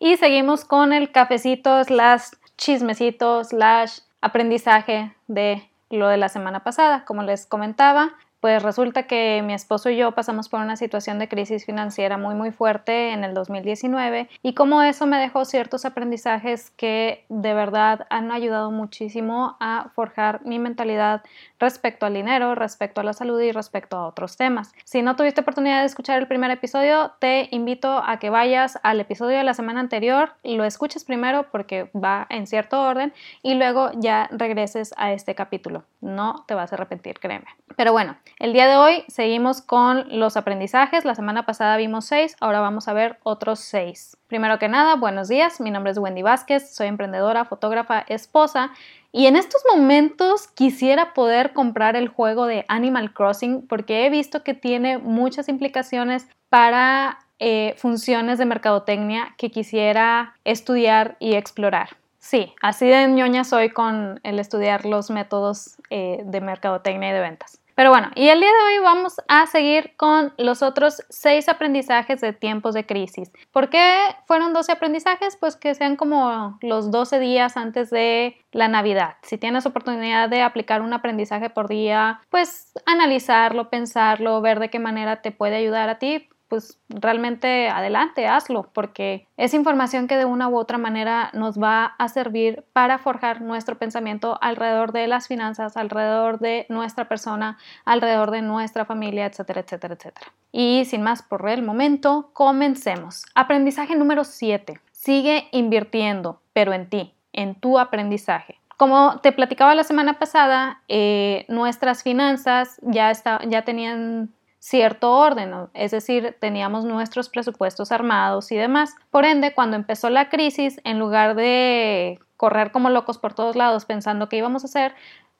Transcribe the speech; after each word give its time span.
y 0.00 0.16
seguimos 0.16 0.64
con 0.64 0.92
el 0.92 1.12
cafecito 1.12 1.84
slash 1.84 2.30
chismecito 2.56 3.44
slash 3.44 3.98
aprendizaje 4.20 5.14
de 5.28 5.70
lo 5.90 6.08
de 6.08 6.16
la 6.16 6.28
semana 6.28 6.64
pasada. 6.64 7.04
Como 7.04 7.22
les 7.22 7.46
comentaba, 7.46 8.14
pues 8.40 8.62
resulta 8.62 9.04
que 9.04 9.42
mi 9.44 9.54
esposo 9.54 9.90
y 9.90 9.96
yo 9.96 10.12
pasamos 10.12 10.48
por 10.48 10.60
una 10.60 10.76
situación 10.76 11.18
de 11.18 11.28
crisis 11.28 11.64
financiera 11.64 12.16
muy 12.16 12.34
muy 12.34 12.50
fuerte 12.50 13.12
en 13.12 13.24
el 13.24 13.34
2019 13.34 14.28
y 14.42 14.54
como 14.54 14.82
eso 14.82 15.06
me 15.06 15.18
dejó 15.18 15.44
ciertos 15.44 15.84
aprendizajes 15.84 16.70
que 16.70 17.24
de 17.28 17.54
verdad 17.54 18.06
han 18.10 18.32
ayudado 18.32 18.70
muchísimo 18.70 19.56
a 19.60 19.90
forjar 19.94 20.40
mi 20.44 20.58
mentalidad 20.58 21.22
respecto 21.58 22.06
al 22.06 22.14
dinero, 22.14 22.54
respecto 22.54 23.00
a 23.00 23.04
la 23.04 23.12
salud 23.12 23.40
y 23.40 23.52
respecto 23.52 23.96
a 23.96 24.06
otros 24.06 24.36
temas. 24.36 24.72
Si 24.84 25.02
no 25.02 25.16
tuviste 25.16 25.42
oportunidad 25.42 25.80
de 25.80 25.86
escuchar 25.86 26.18
el 26.18 26.26
primer 26.26 26.50
episodio, 26.50 27.12
te 27.18 27.48
invito 27.50 28.02
a 28.04 28.18
que 28.18 28.30
vayas 28.30 28.78
al 28.82 29.00
episodio 29.00 29.36
de 29.36 29.44
la 29.44 29.54
semana 29.54 29.80
anterior, 29.80 30.32
lo 30.42 30.64
escuches 30.64 31.04
primero 31.04 31.46
porque 31.50 31.90
va 31.94 32.26
en 32.30 32.46
cierto 32.46 32.80
orden 32.80 33.12
y 33.42 33.54
luego 33.54 33.90
ya 33.94 34.28
regreses 34.32 34.94
a 34.96 35.12
este 35.12 35.34
capítulo. 35.34 35.84
No 36.00 36.44
te 36.46 36.54
vas 36.54 36.72
a 36.72 36.76
arrepentir, 36.76 37.18
créeme. 37.18 37.46
Pero 37.76 37.92
bueno, 37.92 38.16
el 38.38 38.52
día 38.52 38.68
de 38.68 38.76
hoy 38.76 39.04
seguimos 39.08 39.60
con 39.62 40.18
los 40.18 40.36
aprendizajes. 40.36 41.04
La 41.04 41.14
semana 41.14 41.44
pasada 41.44 41.76
vimos 41.76 42.06
seis, 42.06 42.36
ahora 42.40 42.60
vamos 42.60 42.88
a 42.88 42.92
ver 42.92 43.18
otros 43.22 43.60
seis. 43.60 44.16
Primero 44.28 44.58
que 44.58 44.68
nada, 44.68 44.96
buenos 44.96 45.28
días. 45.28 45.60
Mi 45.60 45.70
nombre 45.70 45.92
es 45.92 45.98
Wendy 45.98 46.22
Vázquez, 46.22 46.74
soy 46.74 46.86
emprendedora, 46.86 47.44
fotógrafa, 47.44 48.04
esposa 48.08 48.70
y 49.12 49.26
en 49.26 49.36
estos 49.36 49.62
momentos 49.74 50.46
quisiera 50.48 51.12
poder 51.14 51.52
comprar 51.52 51.96
el 51.96 52.08
juego 52.08 52.46
de 52.46 52.64
Animal 52.68 53.12
Crossing 53.12 53.66
porque 53.66 54.06
he 54.06 54.10
visto 54.10 54.44
que 54.44 54.54
tiene 54.54 54.98
muchas 54.98 55.48
implicaciones 55.48 56.28
para 56.48 57.18
eh, 57.38 57.74
funciones 57.78 58.38
de 58.38 58.44
mercadotecnia 58.44 59.34
que 59.36 59.50
quisiera 59.50 60.34
estudiar 60.44 61.16
y 61.18 61.34
explorar. 61.34 61.96
Sí, 62.18 62.52
así 62.60 62.86
de 62.86 63.08
ñoña 63.08 63.44
soy 63.44 63.70
con 63.70 64.20
el 64.24 64.38
estudiar 64.38 64.84
los 64.84 65.10
métodos 65.10 65.78
eh, 65.88 66.20
de 66.24 66.40
mercadotecnia 66.42 67.10
y 67.10 67.12
de 67.12 67.20
ventas. 67.20 67.59
Pero 67.80 67.92
bueno, 67.92 68.10
y 68.14 68.28
el 68.28 68.40
día 68.40 68.50
de 68.50 68.74
hoy 68.74 68.84
vamos 68.84 69.22
a 69.26 69.46
seguir 69.46 69.94
con 69.96 70.34
los 70.36 70.62
otros 70.62 71.02
seis 71.08 71.48
aprendizajes 71.48 72.20
de 72.20 72.34
tiempos 72.34 72.74
de 72.74 72.84
crisis. 72.84 73.32
¿Por 73.52 73.70
qué 73.70 73.96
fueron 74.26 74.52
12 74.52 74.72
aprendizajes? 74.72 75.38
Pues 75.38 75.56
que 75.56 75.74
sean 75.74 75.96
como 75.96 76.58
los 76.60 76.90
12 76.90 77.18
días 77.20 77.56
antes 77.56 77.88
de 77.88 78.36
la 78.52 78.68
Navidad. 78.68 79.14
Si 79.22 79.38
tienes 79.38 79.64
oportunidad 79.64 80.28
de 80.28 80.42
aplicar 80.42 80.82
un 80.82 80.92
aprendizaje 80.92 81.48
por 81.48 81.68
día, 81.68 82.20
pues 82.28 82.74
analizarlo, 82.84 83.70
pensarlo, 83.70 84.42
ver 84.42 84.60
de 84.60 84.68
qué 84.68 84.78
manera 84.78 85.22
te 85.22 85.32
puede 85.32 85.56
ayudar 85.56 85.88
a 85.88 85.98
ti, 85.98 86.28
pues 86.50 86.80
realmente 86.88 87.68
adelante, 87.68 88.26
hazlo, 88.26 88.68
porque 88.74 89.28
es 89.36 89.54
información 89.54 90.08
que 90.08 90.16
de 90.16 90.24
una 90.24 90.48
u 90.48 90.58
otra 90.58 90.78
manera 90.78 91.30
nos 91.32 91.62
va 91.62 91.94
a 91.96 92.08
servir 92.08 92.64
para 92.72 92.98
forjar 92.98 93.40
nuestro 93.40 93.78
pensamiento 93.78 94.36
alrededor 94.42 94.90
de 94.90 95.06
las 95.06 95.28
finanzas, 95.28 95.76
alrededor 95.76 96.40
de 96.40 96.66
nuestra 96.68 97.06
persona, 97.06 97.56
alrededor 97.84 98.32
de 98.32 98.42
nuestra 98.42 98.84
familia, 98.84 99.26
etcétera, 99.26 99.60
etcétera, 99.60 99.94
etcétera. 99.94 100.32
Y 100.50 100.84
sin 100.86 101.02
más 101.02 101.22
por 101.22 101.48
el 101.48 101.62
momento, 101.62 102.30
comencemos. 102.32 103.24
Aprendizaje 103.36 103.94
número 103.94 104.24
7. 104.24 104.80
Sigue 104.90 105.48
invirtiendo, 105.52 106.42
pero 106.52 106.72
en 106.72 106.90
ti, 106.90 107.14
en 107.32 107.54
tu 107.54 107.78
aprendizaje. 107.78 108.58
Como 108.76 109.20
te 109.20 109.30
platicaba 109.30 109.76
la 109.76 109.84
semana 109.84 110.18
pasada, 110.18 110.82
eh, 110.88 111.44
nuestras 111.48 112.02
finanzas 112.02 112.80
ya, 112.82 113.12
está, 113.12 113.40
ya 113.46 113.62
tenían 113.62 114.30
cierto 114.60 115.12
orden, 115.12 115.52
es 115.72 115.90
decir, 115.90 116.36
teníamos 116.38 116.84
nuestros 116.84 117.30
presupuestos 117.30 117.90
armados 117.90 118.52
y 118.52 118.56
demás. 118.56 118.94
Por 119.10 119.24
ende, 119.24 119.54
cuando 119.54 119.74
empezó 119.74 120.10
la 120.10 120.28
crisis, 120.28 120.80
en 120.84 120.98
lugar 120.98 121.34
de 121.34 122.20
correr 122.36 122.70
como 122.70 122.90
locos 122.90 123.18
por 123.18 123.34
todos 123.34 123.56
lados 123.56 123.86
pensando 123.86 124.28
qué 124.28 124.36
íbamos 124.36 124.62
a 124.62 124.66
hacer, 124.66 124.94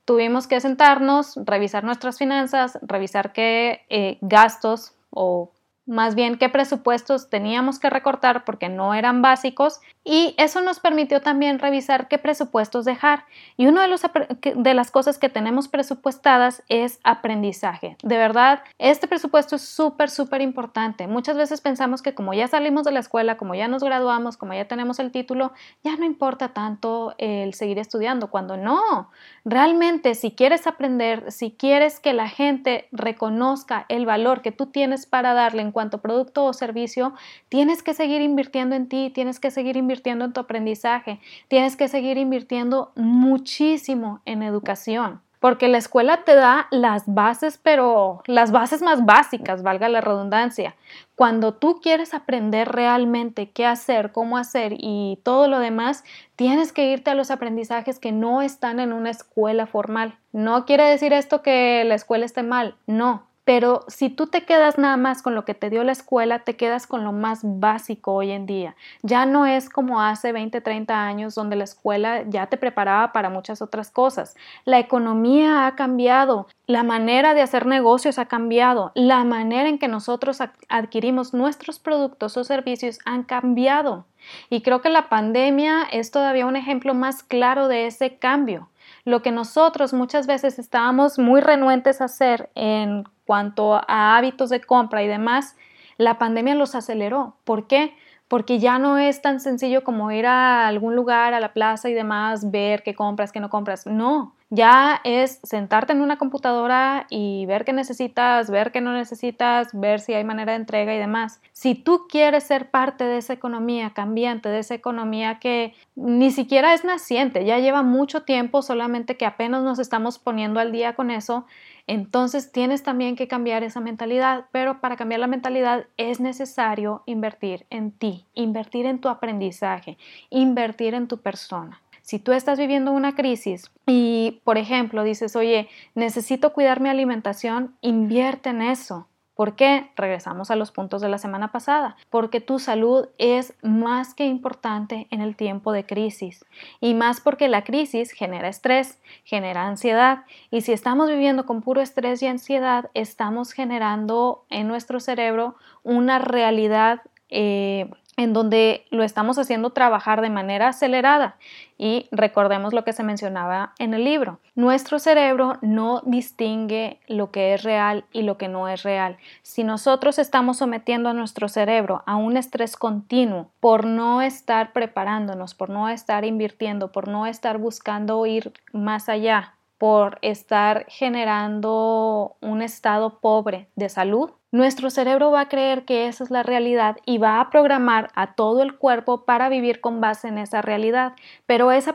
tuvimos 0.06 0.48
que 0.48 0.60
sentarnos, 0.60 1.38
revisar 1.44 1.84
nuestras 1.84 2.18
finanzas, 2.18 2.78
revisar 2.82 3.32
qué 3.32 3.84
eh, 3.90 4.18
gastos 4.22 4.94
o 5.10 5.52
más 5.86 6.14
bien 6.14 6.38
qué 6.38 6.48
presupuestos 6.48 7.28
teníamos 7.28 7.78
que 7.78 7.90
recortar 7.90 8.44
porque 8.44 8.68
no 8.68 8.94
eran 8.94 9.22
básicos 9.22 9.80
y 10.02 10.34
eso 10.38 10.62
nos 10.62 10.80
permitió 10.80 11.20
también 11.20 11.58
revisar 11.58 12.08
qué 12.08 12.16
presupuestos 12.16 12.86
dejar. 12.86 13.24
Y 13.58 13.66
una 13.66 13.86
de, 13.86 14.54
de 14.56 14.74
las 14.74 14.90
cosas 14.90 15.18
que 15.18 15.28
tenemos 15.28 15.68
presupuestadas 15.68 16.62
es 16.68 17.00
aprendizaje. 17.04 17.98
De 18.02 18.16
verdad, 18.16 18.62
este 18.78 19.08
presupuesto 19.08 19.56
es 19.56 19.62
súper, 19.62 20.08
súper 20.08 20.40
importante. 20.40 21.06
Muchas 21.06 21.36
veces 21.36 21.60
pensamos 21.60 22.00
que 22.00 22.14
como 22.14 22.32
ya 22.32 22.48
salimos 22.48 22.84
de 22.84 22.92
la 22.92 23.00
escuela, 23.00 23.36
como 23.36 23.54
ya 23.54 23.68
nos 23.68 23.84
graduamos, 23.84 24.38
como 24.38 24.54
ya 24.54 24.64
tenemos 24.64 24.98
el 25.00 25.12
título, 25.12 25.52
ya 25.84 25.94
no 25.96 26.06
importa 26.06 26.54
tanto 26.54 27.14
el 27.18 27.52
seguir 27.52 27.78
estudiando, 27.78 28.30
cuando 28.30 28.56
no. 28.56 29.10
Realmente, 29.44 30.14
si 30.14 30.30
quieres 30.30 30.66
aprender, 30.66 31.30
si 31.30 31.50
quieres 31.50 32.00
que 32.00 32.14
la 32.14 32.28
gente 32.28 32.88
reconozca 32.90 33.84
el 33.90 34.06
valor 34.06 34.40
que 34.40 34.50
tú 34.50 34.66
tienes 34.66 35.04
para 35.04 35.34
darle 35.34 35.60
en 35.60 35.72
cuanto 35.72 35.98
producto 35.98 36.46
o 36.46 36.54
servicio, 36.54 37.12
tienes 37.50 37.82
que 37.82 37.92
seguir 37.92 38.22
invirtiendo 38.22 38.74
en 38.76 38.88
ti, 38.88 39.10
tienes 39.14 39.38
que 39.38 39.50
seguir 39.50 39.76
invirtiendo 39.76 39.89
en 39.92 40.32
tu 40.32 40.40
aprendizaje, 40.40 41.20
tienes 41.48 41.76
que 41.76 41.88
seguir 41.88 42.16
invirtiendo 42.18 42.92
muchísimo 42.94 44.20
en 44.24 44.42
educación. 44.42 45.20
Porque 45.40 45.68
la 45.68 45.78
escuela 45.78 46.22
te 46.24 46.34
da 46.34 46.68
las 46.70 47.04
bases, 47.06 47.58
pero 47.62 48.22
las 48.26 48.52
bases 48.52 48.82
más 48.82 49.06
básicas, 49.06 49.62
valga 49.62 49.88
la 49.88 50.02
redundancia. 50.02 50.76
Cuando 51.14 51.54
tú 51.54 51.80
quieres 51.80 52.12
aprender 52.12 52.68
realmente 52.68 53.50
qué 53.50 53.64
hacer, 53.64 54.12
cómo 54.12 54.36
hacer 54.36 54.74
y 54.76 55.18
todo 55.22 55.48
lo 55.48 55.58
demás, 55.58 56.04
tienes 56.36 56.74
que 56.74 56.92
irte 56.92 57.10
a 57.10 57.14
los 57.14 57.30
aprendizajes 57.30 57.98
que 57.98 58.12
no 58.12 58.42
están 58.42 58.80
en 58.80 58.92
una 58.92 59.08
escuela 59.08 59.66
formal. 59.66 60.18
No 60.32 60.66
quiere 60.66 60.84
decir 60.84 61.14
esto 61.14 61.40
que 61.40 61.84
la 61.86 61.94
escuela 61.94 62.26
esté 62.26 62.42
mal, 62.42 62.76
no, 62.86 63.29
pero 63.44 63.80
si 63.88 64.10
tú 64.10 64.26
te 64.26 64.44
quedas 64.44 64.78
nada 64.78 64.96
más 64.96 65.22
con 65.22 65.34
lo 65.34 65.44
que 65.44 65.54
te 65.54 65.70
dio 65.70 65.82
la 65.82 65.92
escuela, 65.92 66.40
te 66.40 66.56
quedas 66.56 66.86
con 66.86 67.04
lo 67.04 67.12
más 67.12 67.40
básico 67.42 68.12
hoy 68.12 68.30
en 68.30 68.46
día. 68.46 68.76
Ya 69.02 69.26
no 69.26 69.46
es 69.46 69.68
como 69.68 70.00
hace 70.00 70.32
20, 70.32 70.60
30 70.60 71.04
años 71.04 71.34
donde 71.34 71.56
la 71.56 71.64
escuela 71.64 72.22
ya 72.28 72.46
te 72.46 72.56
preparaba 72.56 73.12
para 73.12 73.30
muchas 73.30 73.62
otras 73.62 73.90
cosas. 73.90 74.36
La 74.64 74.78
economía 74.78 75.66
ha 75.66 75.74
cambiado, 75.74 76.46
la 76.66 76.82
manera 76.82 77.34
de 77.34 77.42
hacer 77.42 77.66
negocios 77.66 78.18
ha 78.18 78.26
cambiado, 78.26 78.92
la 78.94 79.24
manera 79.24 79.68
en 79.68 79.78
que 79.78 79.88
nosotros 79.88 80.38
adquirimos 80.68 81.34
nuestros 81.34 81.78
productos 81.78 82.36
o 82.36 82.44
servicios 82.44 82.98
han 83.04 83.24
cambiado. 83.24 84.06
Y 84.50 84.60
creo 84.60 84.82
que 84.82 84.90
la 84.90 85.08
pandemia 85.08 85.84
es 85.90 86.10
todavía 86.10 86.46
un 86.46 86.56
ejemplo 86.56 86.94
más 86.94 87.22
claro 87.22 87.68
de 87.68 87.86
ese 87.86 88.16
cambio. 88.16 88.68
Lo 89.04 89.22
que 89.22 89.32
nosotros 89.32 89.92
muchas 89.92 90.26
veces 90.26 90.58
estábamos 90.58 91.18
muy 91.18 91.40
renuentes 91.40 92.00
a 92.00 92.04
hacer 92.04 92.50
en 92.54 93.04
cuanto 93.30 93.74
a 93.76 94.16
hábitos 94.16 94.50
de 94.50 94.60
compra 94.60 95.04
y 95.04 95.06
demás, 95.06 95.56
la 95.98 96.18
pandemia 96.18 96.56
los 96.56 96.74
aceleró. 96.74 97.36
¿Por 97.44 97.68
qué? 97.68 97.94
Porque 98.26 98.58
ya 98.58 98.80
no 98.80 98.98
es 98.98 99.22
tan 99.22 99.38
sencillo 99.38 99.84
como 99.84 100.10
ir 100.10 100.26
a 100.26 100.66
algún 100.66 100.96
lugar, 100.96 101.32
a 101.32 101.38
la 101.38 101.52
plaza 101.52 101.88
y 101.88 101.94
demás, 101.94 102.50
ver 102.50 102.82
qué 102.82 102.96
compras, 102.96 103.30
qué 103.30 103.38
no 103.38 103.48
compras. 103.48 103.86
No, 103.86 104.34
ya 104.48 105.00
es 105.04 105.38
sentarte 105.44 105.92
en 105.92 106.00
una 106.00 106.18
computadora 106.18 107.06
y 107.08 107.46
ver 107.46 107.64
qué 107.64 107.72
necesitas, 107.72 108.50
ver 108.50 108.72
qué 108.72 108.80
no 108.80 108.92
necesitas, 108.92 109.68
ver 109.72 110.00
si 110.00 110.12
hay 110.12 110.24
manera 110.24 110.50
de 110.50 110.58
entrega 110.58 110.92
y 110.92 110.98
demás. 110.98 111.40
Si 111.52 111.76
tú 111.76 112.08
quieres 112.08 112.42
ser 112.42 112.68
parte 112.72 113.04
de 113.04 113.18
esa 113.18 113.32
economía 113.32 113.90
cambiante, 113.94 114.48
de 114.48 114.58
esa 114.58 114.74
economía 114.74 115.38
que 115.38 115.72
ni 115.94 116.32
siquiera 116.32 116.74
es 116.74 116.84
naciente, 116.84 117.44
ya 117.44 117.60
lleva 117.60 117.84
mucho 117.84 118.24
tiempo, 118.24 118.60
solamente 118.62 119.16
que 119.16 119.24
apenas 119.24 119.62
nos 119.62 119.78
estamos 119.78 120.18
poniendo 120.18 120.58
al 120.58 120.72
día 120.72 120.96
con 120.96 121.12
eso, 121.12 121.46
entonces 121.90 122.52
tienes 122.52 122.84
también 122.84 123.16
que 123.16 123.26
cambiar 123.26 123.64
esa 123.64 123.80
mentalidad, 123.80 124.44
pero 124.52 124.80
para 124.80 124.94
cambiar 124.94 125.18
la 125.18 125.26
mentalidad 125.26 125.86
es 125.96 126.20
necesario 126.20 127.02
invertir 127.04 127.66
en 127.68 127.90
ti, 127.90 128.26
invertir 128.32 128.86
en 128.86 129.00
tu 129.00 129.08
aprendizaje, 129.08 129.98
invertir 130.30 130.94
en 130.94 131.08
tu 131.08 131.18
persona. 131.18 131.82
Si 132.02 132.20
tú 132.20 132.30
estás 132.30 132.60
viviendo 132.60 132.92
una 132.92 133.16
crisis 133.16 133.72
y, 133.88 134.40
por 134.44 134.56
ejemplo, 134.56 135.02
dices, 135.02 135.34
oye, 135.34 135.68
necesito 135.96 136.52
cuidar 136.52 136.80
mi 136.80 136.90
alimentación, 136.90 137.74
invierte 137.80 138.50
en 138.50 138.62
eso. 138.62 139.08
¿Por 139.40 139.56
qué? 139.56 139.90
Regresamos 139.96 140.50
a 140.50 140.54
los 140.54 140.70
puntos 140.70 141.00
de 141.00 141.08
la 141.08 141.16
semana 141.16 141.50
pasada. 141.50 141.96
Porque 142.10 142.42
tu 142.42 142.58
salud 142.58 143.08
es 143.16 143.54
más 143.62 144.12
que 144.12 144.26
importante 144.26 145.06
en 145.10 145.22
el 145.22 145.34
tiempo 145.34 145.72
de 145.72 145.86
crisis. 145.86 146.44
Y 146.78 146.92
más 146.92 147.22
porque 147.22 147.48
la 147.48 147.64
crisis 147.64 148.12
genera 148.12 148.48
estrés, 148.48 149.00
genera 149.24 149.66
ansiedad. 149.66 150.26
Y 150.50 150.60
si 150.60 150.74
estamos 150.74 151.08
viviendo 151.08 151.46
con 151.46 151.62
puro 151.62 151.80
estrés 151.80 152.22
y 152.22 152.26
ansiedad, 152.26 152.90
estamos 152.92 153.52
generando 153.52 154.44
en 154.50 154.68
nuestro 154.68 155.00
cerebro 155.00 155.56
una 155.84 156.18
realidad 156.18 157.00
eh, 157.30 157.88
en 158.20 158.34
donde 158.34 158.84
lo 158.90 159.02
estamos 159.02 159.38
haciendo 159.38 159.70
trabajar 159.70 160.20
de 160.20 160.28
manera 160.28 160.68
acelerada. 160.68 161.36
Y 161.78 162.06
recordemos 162.12 162.74
lo 162.74 162.84
que 162.84 162.92
se 162.92 163.02
mencionaba 163.02 163.72
en 163.78 163.94
el 163.94 164.04
libro. 164.04 164.40
Nuestro 164.54 164.98
cerebro 164.98 165.56
no 165.62 166.02
distingue 166.04 167.00
lo 167.08 167.30
que 167.30 167.54
es 167.54 167.62
real 167.62 168.04
y 168.12 168.20
lo 168.20 168.36
que 168.36 168.48
no 168.48 168.68
es 168.68 168.82
real. 168.82 169.16
Si 169.40 169.64
nosotros 169.64 170.18
estamos 170.18 170.58
sometiendo 170.58 171.08
a 171.08 171.14
nuestro 171.14 171.48
cerebro 171.48 172.02
a 172.04 172.16
un 172.16 172.36
estrés 172.36 172.76
continuo 172.76 173.48
por 173.58 173.86
no 173.86 174.20
estar 174.20 174.74
preparándonos, 174.74 175.54
por 175.54 175.70
no 175.70 175.88
estar 175.88 176.26
invirtiendo, 176.26 176.92
por 176.92 177.08
no 177.08 177.24
estar 177.24 177.56
buscando 177.56 178.26
ir 178.26 178.52
más 178.74 179.08
allá, 179.08 179.54
por 179.80 180.18
estar 180.20 180.84
generando 180.88 182.36
un 182.42 182.60
estado 182.60 183.18
pobre 183.20 183.70
de 183.76 183.88
salud, 183.88 184.30
nuestro 184.52 184.90
cerebro 184.90 185.30
va 185.30 185.42
a 185.42 185.48
creer 185.48 185.86
que 185.86 186.06
esa 186.06 186.22
es 186.22 186.30
la 186.30 186.42
realidad 186.42 186.96
y 187.06 187.16
va 187.16 187.40
a 187.40 187.48
programar 187.48 188.10
a 188.14 188.34
todo 188.34 188.62
el 188.62 188.76
cuerpo 188.76 189.24
para 189.24 189.48
vivir 189.48 189.80
con 189.80 190.02
base 190.02 190.28
en 190.28 190.36
esa 190.36 190.60
realidad. 190.60 191.14
Pero 191.46 191.72
ese 191.72 191.94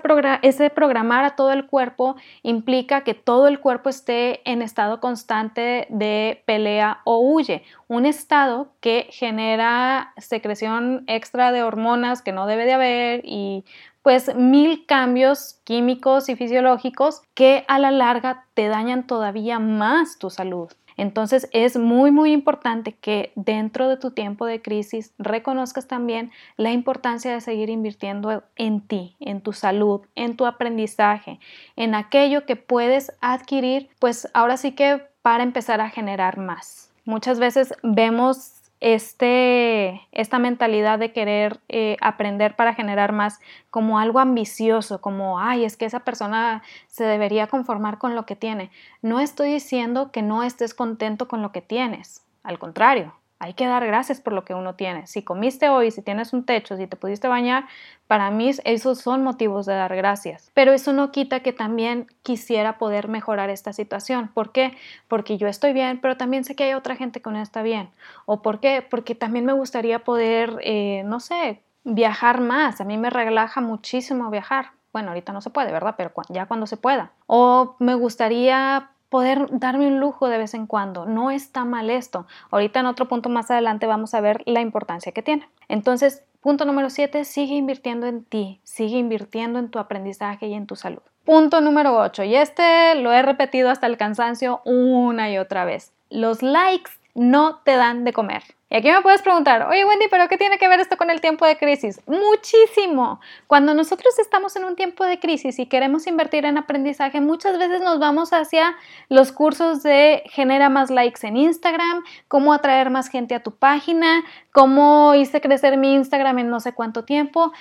programar 0.70 1.26
a 1.26 1.36
todo 1.36 1.52
el 1.52 1.68
cuerpo 1.68 2.16
implica 2.42 3.02
que 3.02 3.14
todo 3.14 3.48
el 3.48 3.60
cuerpo 3.60 3.90
esté 3.90 4.42
en 4.50 4.64
estado 4.64 5.00
constante 5.00 5.86
de 5.90 6.42
pelea 6.48 7.02
o 7.04 7.20
huye. 7.20 7.64
Un 7.88 8.08
estado 8.08 8.70
que 8.80 9.10
genera 9.12 10.14
secreción 10.18 11.04
extra 11.06 11.52
de 11.52 11.62
hormonas 11.62 12.24
que 12.24 12.32
no 12.32 12.48
debe 12.48 12.66
de 12.66 12.74
haber 12.74 13.22
y 13.26 13.64
pues 14.06 14.36
mil 14.36 14.86
cambios 14.86 15.60
químicos 15.64 16.30
y 16.30 16.36
fisiológicos 16.36 17.24
que 17.34 17.66
a 17.68 17.80
la 17.80 17.90
larga 17.90 18.46
te 18.54 18.68
dañan 18.68 19.08
todavía 19.08 19.58
más 19.58 20.20
tu 20.20 20.30
salud. 20.30 20.72
Entonces 20.96 21.50
es 21.54 21.76
muy 21.76 22.12
muy 22.12 22.32
importante 22.32 22.94
que 22.94 23.32
dentro 23.34 23.90
de 23.90 23.98
tu 23.98 24.12
tiempo 24.12 24.46
de 24.46 24.62
crisis 24.62 25.12
reconozcas 25.18 25.88
también 25.88 26.30
la 26.56 26.72
importancia 26.72 27.34
de 27.34 27.42
seguir 27.42 27.72
invirtiendo 27.72 28.44
en 28.56 28.82
ti, 28.82 29.16
en 29.20 29.42
tu 29.42 29.54
salud, 29.54 30.02
en 30.14 30.38
tu 30.38 30.46
aprendizaje, 30.46 31.40
en 31.76 31.96
aquello 31.96 32.46
que 32.46 32.56
puedes 32.56 33.12
adquirir, 33.22 33.90
pues 33.98 34.30
ahora 34.36 34.58
sí 34.58 34.74
que 34.74 35.02
para 35.24 35.42
empezar 35.42 35.82
a 35.82 35.90
generar 35.90 36.38
más. 36.38 36.92
Muchas 37.06 37.40
veces 37.40 37.74
vemos 37.82 38.65
este, 38.80 40.02
esta 40.12 40.40
mentalidad 40.40 41.00
de 41.00 41.12
querer 41.12 41.60
eh, 41.70 41.98
aprender 42.02 42.56
para 42.56 42.74
generar 42.74 43.12
más 43.12 43.40
como 43.70 44.00
algo 44.00 44.20
ambicioso, 44.20 45.02
como, 45.02 45.40
ay, 45.40 45.66
es 45.66 45.78
que 45.78 45.86
esa 45.86 46.02
persona 46.02 46.64
se 46.88 47.04
debería 47.04 47.48
conformar 47.48 47.98
con 47.98 48.16
lo 48.16 48.26
que 48.26 48.36
tiene. 48.36 48.72
No 49.02 49.20
estoy 49.20 49.52
diciendo 49.52 50.12
que 50.12 50.22
no 50.22 50.44
estés 50.44 50.74
contento 50.74 51.28
con 51.28 51.42
lo 51.42 51.52
que 51.52 51.62
tienes, 51.62 52.26
al 52.44 52.60
contrario, 52.60 53.14
hay 53.40 53.54
que 53.54 53.68
dar 53.68 53.86
gracias 53.86 54.22
por 54.22 54.34
lo 54.34 54.46
que 54.46 54.54
uno 54.54 54.76
tiene. 54.76 55.08
Si 55.08 55.22
comiste 55.22 55.70
hoy, 55.70 55.92
si 55.92 56.02
tienes 56.02 56.32
un 56.34 56.46
techo, 56.46 56.78
si 56.78 56.88
te 56.88 56.96
pudiste 56.96 57.28
bañar, 57.28 57.66
para 58.08 58.32
mí 58.32 58.52
esos 58.64 59.00
son 59.00 59.24
motivos 59.24 59.66
de 59.66 59.74
dar 59.74 59.96
gracias. 59.96 60.52
Pero 60.54 60.72
eso 60.72 60.94
no 60.94 61.12
quita 61.12 61.42
que 61.42 61.52
también 61.52 62.08
quisiera 62.24 62.78
poder 62.78 63.08
mejorar 63.08 63.50
esta 63.50 63.74
situación. 63.74 64.30
¿Por 64.34 64.52
qué? 64.52 64.78
Porque 65.08 65.38
yo 65.38 65.48
estoy 65.48 65.74
bien, 65.74 66.00
pero 66.00 66.16
también 66.16 66.44
sé 66.46 66.56
que 66.56 66.64
hay 66.64 66.74
otra 66.74 66.96
gente 66.96 67.22
que 67.22 67.30
no 67.30 67.42
está 67.42 67.62
bien. 67.62 67.90
¿O 68.26 68.42
por 68.42 68.60
qué? 68.60 68.86
Porque 68.90 69.16
también 69.16 69.46
me 69.46 69.54
gustaría 69.54 70.00
poder, 70.00 70.58
eh, 70.62 71.04
no 71.06 71.20
sé, 71.20 71.62
viajar 71.84 72.40
más. 72.40 72.80
A 72.80 72.86
mí 72.86 72.98
me 72.98 73.10
relaja 73.10 73.60
muchísimo 73.60 74.30
viajar. 74.30 74.72
Bueno, 74.94 75.10
ahorita 75.10 75.34
no 75.34 75.42
se 75.42 75.50
puede, 75.50 75.74
¿verdad? 75.74 75.96
Pero 75.98 76.12
ya 76.30 76.46
cuando 76.46 76.68
se 76.68 76.78
pueda. 76.78 77.12
O 77.28 77.76
me 77.80 77.96
gustaría 77.96 78.92
poder 79.10 79.48
darme 79.52 79.88
un 79.88 80.00
lujo 80.00 80.28
de 80.28 80.38
vez 80.38 80.54
en 80.54 80.68
cuando. 80.68 81.06
No 81.06 81.32
está 81.32 81.66
mal 81.66 81.90
esto. 81.90 82.26
Ahorita 82.52 82.80
en 82.80 82.86
otro 82.86 83.08
punto 83.08 83.30
más 83.30 83.52
adelante 83.52 83.88
vamos 83.88 84.14
a 84.14 84.22
ver 84.22 84.44
la 84.46 84.62
importancia 84.62 85.12
que 85.12 85.22
tiene. 85.22 85.48
Entonces, 85.68 86.24
punto 86.42 86.66
número 86.66 86.90
7, 86.90 87.26
sigue 87.26 87.56
invirtiendo 87.56 88.08
en 88.08 88.24
ti, 88.24 88.60
sigue 88.64 88.98
invirtiendo 88.98 89.60
en 89.60 89.70
tu 89.70 89.80
aprendizaje 89.80 90.48
y 90.48 90.54
en 90.54 90.68
tu 90.68 90.76
salud. 90.76 91.02
Punto 91.24 91.60
número 91.60 91.98
8, 91.98 92.24
y 92.26 92.36
este 92.36 92.94
lo 92.96 93.12
he 93.12 93.24
repetido 93.24 93.72
hasta 93.72 93.88
el 93.88 93.98
cansancio 93.98 94.62
una 94.64 95.32
y 95.32 95.40
otra 95.40 95.66
vez. 95.66 95.92
Los 96.12 96.44
likes 96.44 96.92
no 97.16 97.62
te 97.64 97.76
dan 97.76 98.04
de 98.04 98.14
comer. 98.14 98.44
Y 98.68 98.78
aquí 98.78 98.92
me 98.92 99.02
puedes 99.02 99.22
preguntar, 99.22 99.68
oye 99.70 99.86
Wendy, 99.86 100.08
pero 100.10 100.28
¿qué 100.28 100.38
tiene 100.40 100.58
que 100.58 100.68
ver 100.68 100.80
esto 100.80 100.98
con 100.98 101.12
el 101.12 101.22
tiempo 101.22 101.46
de 101.46 101.56
crisis? 101.56 102.02
Muchísimo. 102.08 103.20
Cuando 103.46 103.76
nosotros 103.76 104.18
estamos 104.18 104.56
en 104.56 104.64
un 104.66 104.76
tiempo 104.76 105.06
de 105.06 105.20
crisis 105.20 105.60
y 105.60 105.68
queremos 105.68 106.08
invertir 106.08 106.46
en 106.46 106.58
aprendizaje, 106.58 107.22
muchas 107.22 107.60
veces 107.60 107.82
nos 107.82 108.00
vamos 108.00 108.34
hacia 108.34 108.76
los 109.08 109.32
cursos 109.32 109.84
de 109.84 110.24
genera 110.32 110.70
más 110.70 110.90
likes 110.90 111.28
en 111.28 111.38
Instagram, 111.38 112.04
cómo 112.28 112.54
atraer 112.54 112.90
más 112.90 113.08
gente 113.08 113.36
a 113.36 113.44
tu 113.44 113.52
página, 113.52 114.24
cómo 114.52 115.14
hice 115.14 115.42
crecer 115.42 115.78
mi 115.78 115.94
Instagram 115.94 116.40
en 116.40 116.50
no 116.50 116.60
sé 116.60 116.74
cuánto 116.74 117.06
tiempo. 117.06 117.54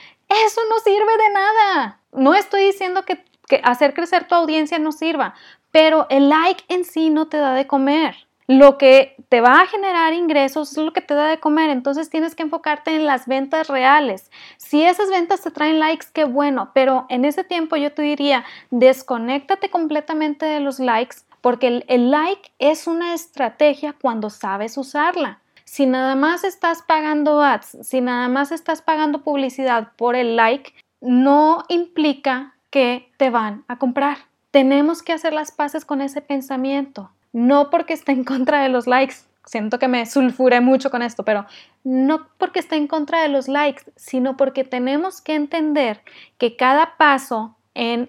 Eso 0.46 0.62
no 0.70 0.78
sirve 0.78 1.16
de 1.18 1.30
nada. 1.34 2.00
No 2.12 2.34
estoy 2.34 2.64
diciendo 2.64 3.04
que, 3.04 3.22
que 3.46 3.60
hacer 3.62 3.92
crecer 3.92 4.26
tu 4.26 4.36
audiencia 4.36 4.78
no 4.78 4.90
sirva, 4.90 5.34
pero 5.70 6.06
el 6.08 6.30
like 6.30 6.64
en 6.68 6.84
sí 6.86 7.10
no 7.10 7.28
te 7.28 7.36
da 7.36 7.52
de 7.52 7.66
comer 7.66 8.23
lo 8.46 8.76
que 8.76 9.16
te 9.28 9.40
va 9.40 9.62
a 9.62 9.66
generar 9.66 10.12
ingresos 10.12 10.72
es 10.72 10.78
lo 10.78 10.92
que 10.92 11.00
te 11.00 11.14
da 11.14 11.28
de 11.28 11.40
comer, 11.40 11.70
entonces 11.70 12.10
tienes 12.10 12.34
que 12.34 12.42
enfocarte 12.42 12.94
en 12.94 13.06
las 13.06 13.26
ventas 13.26 13.68
reales. 13.68 14.30
Si 14.58 14.82
esas 14.82 15.08
ventas 15.08 15.40
te 15.40 15.50
traen 15.50 15.78
likes, 15.78 16.06
qué 16.12 16.24
bueno, 16.24 16.70
pero 16.74 17.06
en 17.08 17.24
ese 17.24 17.44
tiempo 17.44 17.76
yo 17.76 17.92
te 17.92 18.02
diría, 18.02 18.44
desconéctate 18.70 19.70
completamente 19.70 20.44
de 20.44 20.60
los 20.60 20.78
likes, 20.78 21.16
porque 21.40 21.84
el, 21.86 22.10
like 22.10 22.52
es 22.58 22.86
una 22.86 23.14
estrategia 23.14 23.94
cuando 24.00 24.30
sabes 24.30 24.76
usarla. 24.76 25.40
Si 25.64 25.86
nada 25.86 26.14
más 26.14 26.44
estás 26.44 26.82
pagando 26.82 27.42
ads, 27.42 27.78
si 27.82 28.00
nada 28.00 28.28
más 28.28 28.52
estás 28.52 28.82
pagando 28.82 29.22
publicidad 29.22 29.92
por 29.96 30.16
el 30.16 30.36
like, 30.36 30.74
no 31.00 31.64
implica 31.68 32.54
que 32.70 33.10
te 33.16 33.30
van 33.30 33.64
a 33.68 33.78
comprar. 33.78 34.18
Tenemos 34.50 35.02
que 35.02 35.12
hacer 35.12 35.32
las 35.32 35.50
paces 35.50 35.84
con 35.84 36.00
ese 36.00 36.20
pensamiento 36.20 37.10
no 37.34 37.68
porque 37.68 37.92
esté 37.92 38.12
en 38.12 38.24
contra 38.24 38.62
de 38.62 38.70
los 38.70 38.86
likes, 38.86 39.16
siento 39.44 39.78
que 39.78 39.88
me 39.88 40.06
sulfuré 40.06 40.60
mucho 40.60 40.90
con 40.90 41.02
esto, 41.02 41.24
pero 41.24 41.44
no 41.82 42.28
porque 42.38 42.60
esté 42.60 42.76
en 42.76 42.86
contra 42.86 43.20
de 43.22 43.28
los 43.28 43.48
likes, 43.48 43.82
sino 43.96 44.36
porque 44.36 44.64
tenemos 44.64 45.20
que 45.20 45.34
entender 45.34 46.00
que 46.38 46.56
cada 46.56 46.96
paso 46.96 47.56
en 47.74 48.08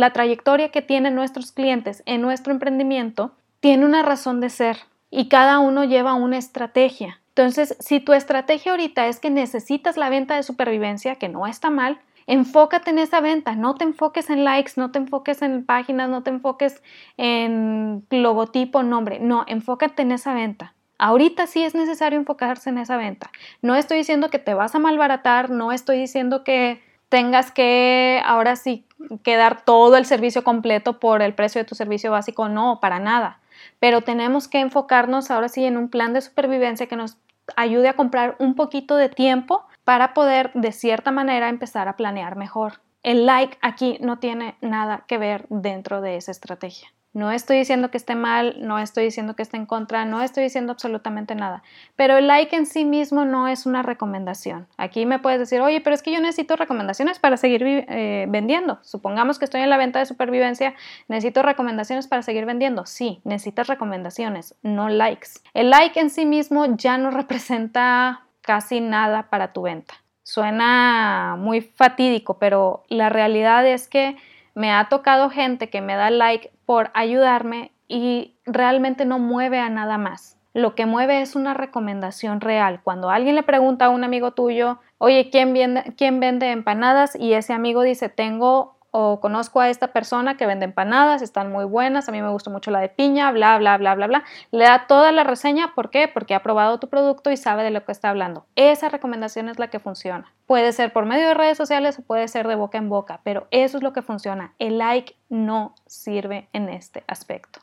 la 0.00 0.12
trayectoria 0.14 0.70
que 0.70 0.80
tienen 0.80 1.14
nuestros 1.14 1.52
clientes 1.52 2.02
en 2.06 2.22
nuestro 2.22 2.50
emprendimiento 2.50 3.32
tiene 3.60 3.84
una 3.84 4.02
razón 4.02 4.40
de 4.40 4.48
ser 4.48 4.78
y 5.10 5.28
cada 5.28 5.58
uno 5.58 5.84
lleva 5.84 6.14
una 6.14 6.38
estrategia. 6.38 7.20
Entonces, 7.28 7.76
si 7.78 8.00
tu 8.00 8.14
estrategia 8.14 8.72
ahorita 8.72 9.06
es 9.06 9.20
que 9.20 9.28
necesitas 9.28 9.98
la 9.98 10.08
venta 10.08 10.34
de 10.34 10.42
supervivencia, 10.42 11.16
que 11.16 11.28
no 11.28 11.46
está 11.46 11.68
mal, 11.68 12.00
enfócate 12.26 12.90
en 12.90 12.98
esa 12.98 13.20
venta, 13.20 13.54
no 13.54 13.74
te 13.74 13.84
enfoques 13.84 14.30
en 14.30 14.44
likes, 14.44 14.72
no 14.76 14.90
te 14.90 14.98
enfoques 14.98 15.42
en 15.42 15.64
páginas, 15.64 16.08
no 16.08 16.22
te 16.22 16.30
enfoques 16.30 16.82
en 17.16 18.04
logotipo, 18.10 18.82
nombre, 18.82 19.20
no, 19.20 19.44
enfócate 19.46 20.02
en 20.02 20.12
esa 20.12 20.34
venta. 20.34 20.74
Ahorita 20.98 21.46
sí 21.46 21.62
es 21.62 21.74
necesario 21.74 22.18
enfocarse 22.18 22.70
en 22.70 22.78
esa 22.78 22.96
venta. 22.96 23.30
No 23.60 23.74
estoy 23.74 23.98
diciendo 23.98 24.30
que 24.30 24.38
te 24.38 24.54
vas 24.54 24.74
a 24.74 24.78
malbaratar, 24.78 25.50
no 25.50 25.72
estoy 25.72 25.98
diciendo 25.98 26.42
que 26.42 26.82
tengas 27.08 27.52
que 27.52 28.20
ahora 28.24 28.56
sí 28.56 28.86
quedar 29.22 29.62
todo 29.62 29.96
el 29.96 30.06
servicio 30.06 30.42
completo 30.42 30.98
por 30.98 31.22
el 31.22 31.34
precio 31.34 31.60
de 31.60 31.66
tu 31.66 31.74
servicio 31.74 32.10
básico, 32.10 32.48
no, 32.48 32.80
para 32.80 32.98
nada. 32.98 33.40
Pero 33.78 34.00
tenemos 34.00 34.48
que 34.48 34.60
enfocarnos 34.60 35.30
ahora 35.30 35.48
sí 35.48 35.64
en 35.64 35.76
un 35.76 35.88
plan 35.88 36.12
de 36.12 36.22
supervivencia 36.22 36.86
que 36.86 36.96
nos 36.96 37.18
ayude 37.56 37.88
a 37.88 37.94
comprar 37.94 38.34
un 38.38 38.54
poquito 38.54 38.96
de 38.96 39.08
tiempo 39.08 39.64
para 39.86 40.14
poder 40.14 40.50
de 40.54 40.72
cierta 40.72 41.12
manera 41.12 41.48
empezar 41.48 41.86
a 41.86 41.96
planear 41.96 42.34
mejor. 42.34 42.80
El 43.04 43.24
like 43.24 43.56
aquí 43.62 43.98
no 44.00 44.18
tiene 44.18 44.56
nada 44.60 45.04
que 45.06 45.16
ver 45.16 45.46
dentro 45.48 46.00
de 46.00 46.16
esa 46.16 46.32
estrategia. 46.32 46.88
No 47.12 47.30
estoy 47.30 47.58
diciendo 47.58 47.92
que 47.92 47.96
esté 47.96 48.16
mal, 48.16 48.56
no 48.58 48.80
estoy 48.80 49.04
diciendo 49.04 49.36
que 49.36 49.42
esté 49.42 49.56
en 49.56 49.64
contra, 49.64 50.04
no 50.04 50.22
estoy 50.22 50.42
diciendo 50.42 50.72
absolutamente 50.72 51.36
nada. 51.36 51.62
Pero 51.94 52.16
el 52.16 52.26
like 52.26 52.54
en 52.56 52.66
sí 52.66 52.84
mismo 52.84 53.24
no 53.24 53.46
es 53.46 53.64
una 53.64 53.82
recomendación. 53.82 54.66
Aquí 54.76 55.06
me 55.06 55.20
puedes 55.20 55.38
decir, 55.38 55.60
oye, 55.60 55.80
pero 55.80 55.94
es 55.94 56.02
que 56.02 56.12
yo 56.12 56.20
necesito 56.20 56.56
recomendaciones 56.56 57.20
para 57.20 57.36
seguir 57.36 57.62
eh, 57.64 58.26
vendiendo. 58.28 58.80
Supongamos 58.82 59.38
que 59.38 59.44
estoy 59.44 59.60
en 59.60 59.70
la 59.70 59.76
venta 59.76 60.00
de 60.00 60.06
supervivencia, 60.06 60.74
necesito 61.06 61.42
recomendaciones 61.42 62.08
para 62.08 62.22
seguir 62.22 62.44
vendiendo. 62.44 62.86
Sí, 62.86 63.20
necesitas 63.22 63.68
recomendaciones, 63.68 64.56
no 64.62 64.88
likes. 64.88 65.28
El 65.54 65.70
like 65.70 66.00
en 66.00 66.10
sí 66.10 66.26
mismo 66.26 66.76
ya 66.76 66.98
no 66.98 67.12
representa 67.12 68.25
casi 68.46 68.80
nada 68.80 69.24
para 69.24 69.52
tu 69.52 69.62
venta. 69.62 69.94
Suena 70.22 71.36
muy 71.38 71.60
fatídico, 71.60 72.38
pero 72.38 72.84
la 72.88 73.10
realidad 73.10 73.66
es 73.66 73.88
que 73.88 74.16
me 74.54 74.72
ha 74.72 74.88
tocado 74.88 75.28
gente 75.28 75.68
que 75.68 75.82
me 75.82 75.94
da 75.94 76.10
like 76.10 76.50
por 76.64 76.90
ayudarme 76.94 77.72
y 77.88 78.34
realmente 78.46 79.04
no 79.04 79.18
mueve 79.18 79.58
a 79.58 79.68
nada 79.68 79.98
más. 79.98 80.38
Lo 80.54 80.74
que 80.74 80.86
mueve 80.86 81.20
es 81.20 81.36
una 81.36 81.52
recomendación 81.52 82.40
real. 82.40 82.80
Cuando 82.82 83.10
alguien 83.10 83.34
le 83.34 83.42
pregunta 83.42 83.84
a 83.84 83.90
un 83.90 84.04
amigo 84.04 84.30
tuyo, 84.30 84.78
oye, 84.96 85.28
¿quién 85.30 85.52
vende, 85.52 85.92
quién 85.98 86.18
vende 86.18 86.50
empanadas? 86.50 87.14
Y 87.14 87.34
ese 87.34 87.52
amigo 87.52 87.82
dice, 87.82 88.08
tengo 88.08 88.75
o 88.98 89.20
conozco 89.20 89.60
a 89.60 89.68
esta 89.68 89.88
persona 89.88 90.38
que 90.38 90.46
vende 90.46 90.64
empanadas, 90.64 91.20
están 91.20 91.52
muy 91.52 91.66
buenas, 91.66 92.08
a 92.08 92.12
mí 92.12 92.22
me 92.22 92.30
gustó 92.30 92.50
mucho 92.50 92.70
la 92.70 92.80
de 92.80 92.88
piña, 92.88 93.30
bla, 93.30 93.58
bla, 93.58 93.76
bla, 93.76 93.94
bla, 93.94 94.06
bla. 94.06 94.24
Le 94.52 94.64
da 94.64 94.86
toda 94.86 95.12
la 95.12 95.22
reseña, 95.22 95.74
¿por 95.74 95.90
qué? 95.90 96.08
Porque 96.08 96.34
ha 96.34 96.42
probado 96.42 96.80
tu 96.80 96.88
producto 96.88 97.30
y 97.30 97.36
sabe 97.36 97.62
de 97.62 97.70
lo 97.70 97.84
que 97.84 97.92
está 97.92 98.08
hablando. 98.08 98.46
Esa 98.56 98.88
recomendación 98.88 99.50
es 99.50 99.58
la 99.58 99.68
que 99.68 99.80
funciona. 99.80 100.32
Puede 100.46 100.72
ser 100.72 100.94
por 100.94 101.04
medio 101.04 101.28
de 101.28 101.34
redes 101.34 101.58
sociales 101.58 101.98
o 101.98 102.04
puede 102.04 102.26
ser 102.26 102.48
de 102.48 102.54
boca 102.54 102.78
en 102.78 102.88
boca, 102.88 103.20
pero 103.22 103.48
eso 103.50 103.76
es 103.76 103.82
lo 103.82 103.92
que 103.92 104.00
funciona. 104.00 104.54
El 104.58 104.78
like 104.78 105.14
no 105.28 105.74
sirve 105.84 106.48
en 106.54 106.70
este 106.70 107.04
aspecto. 107.06 107.60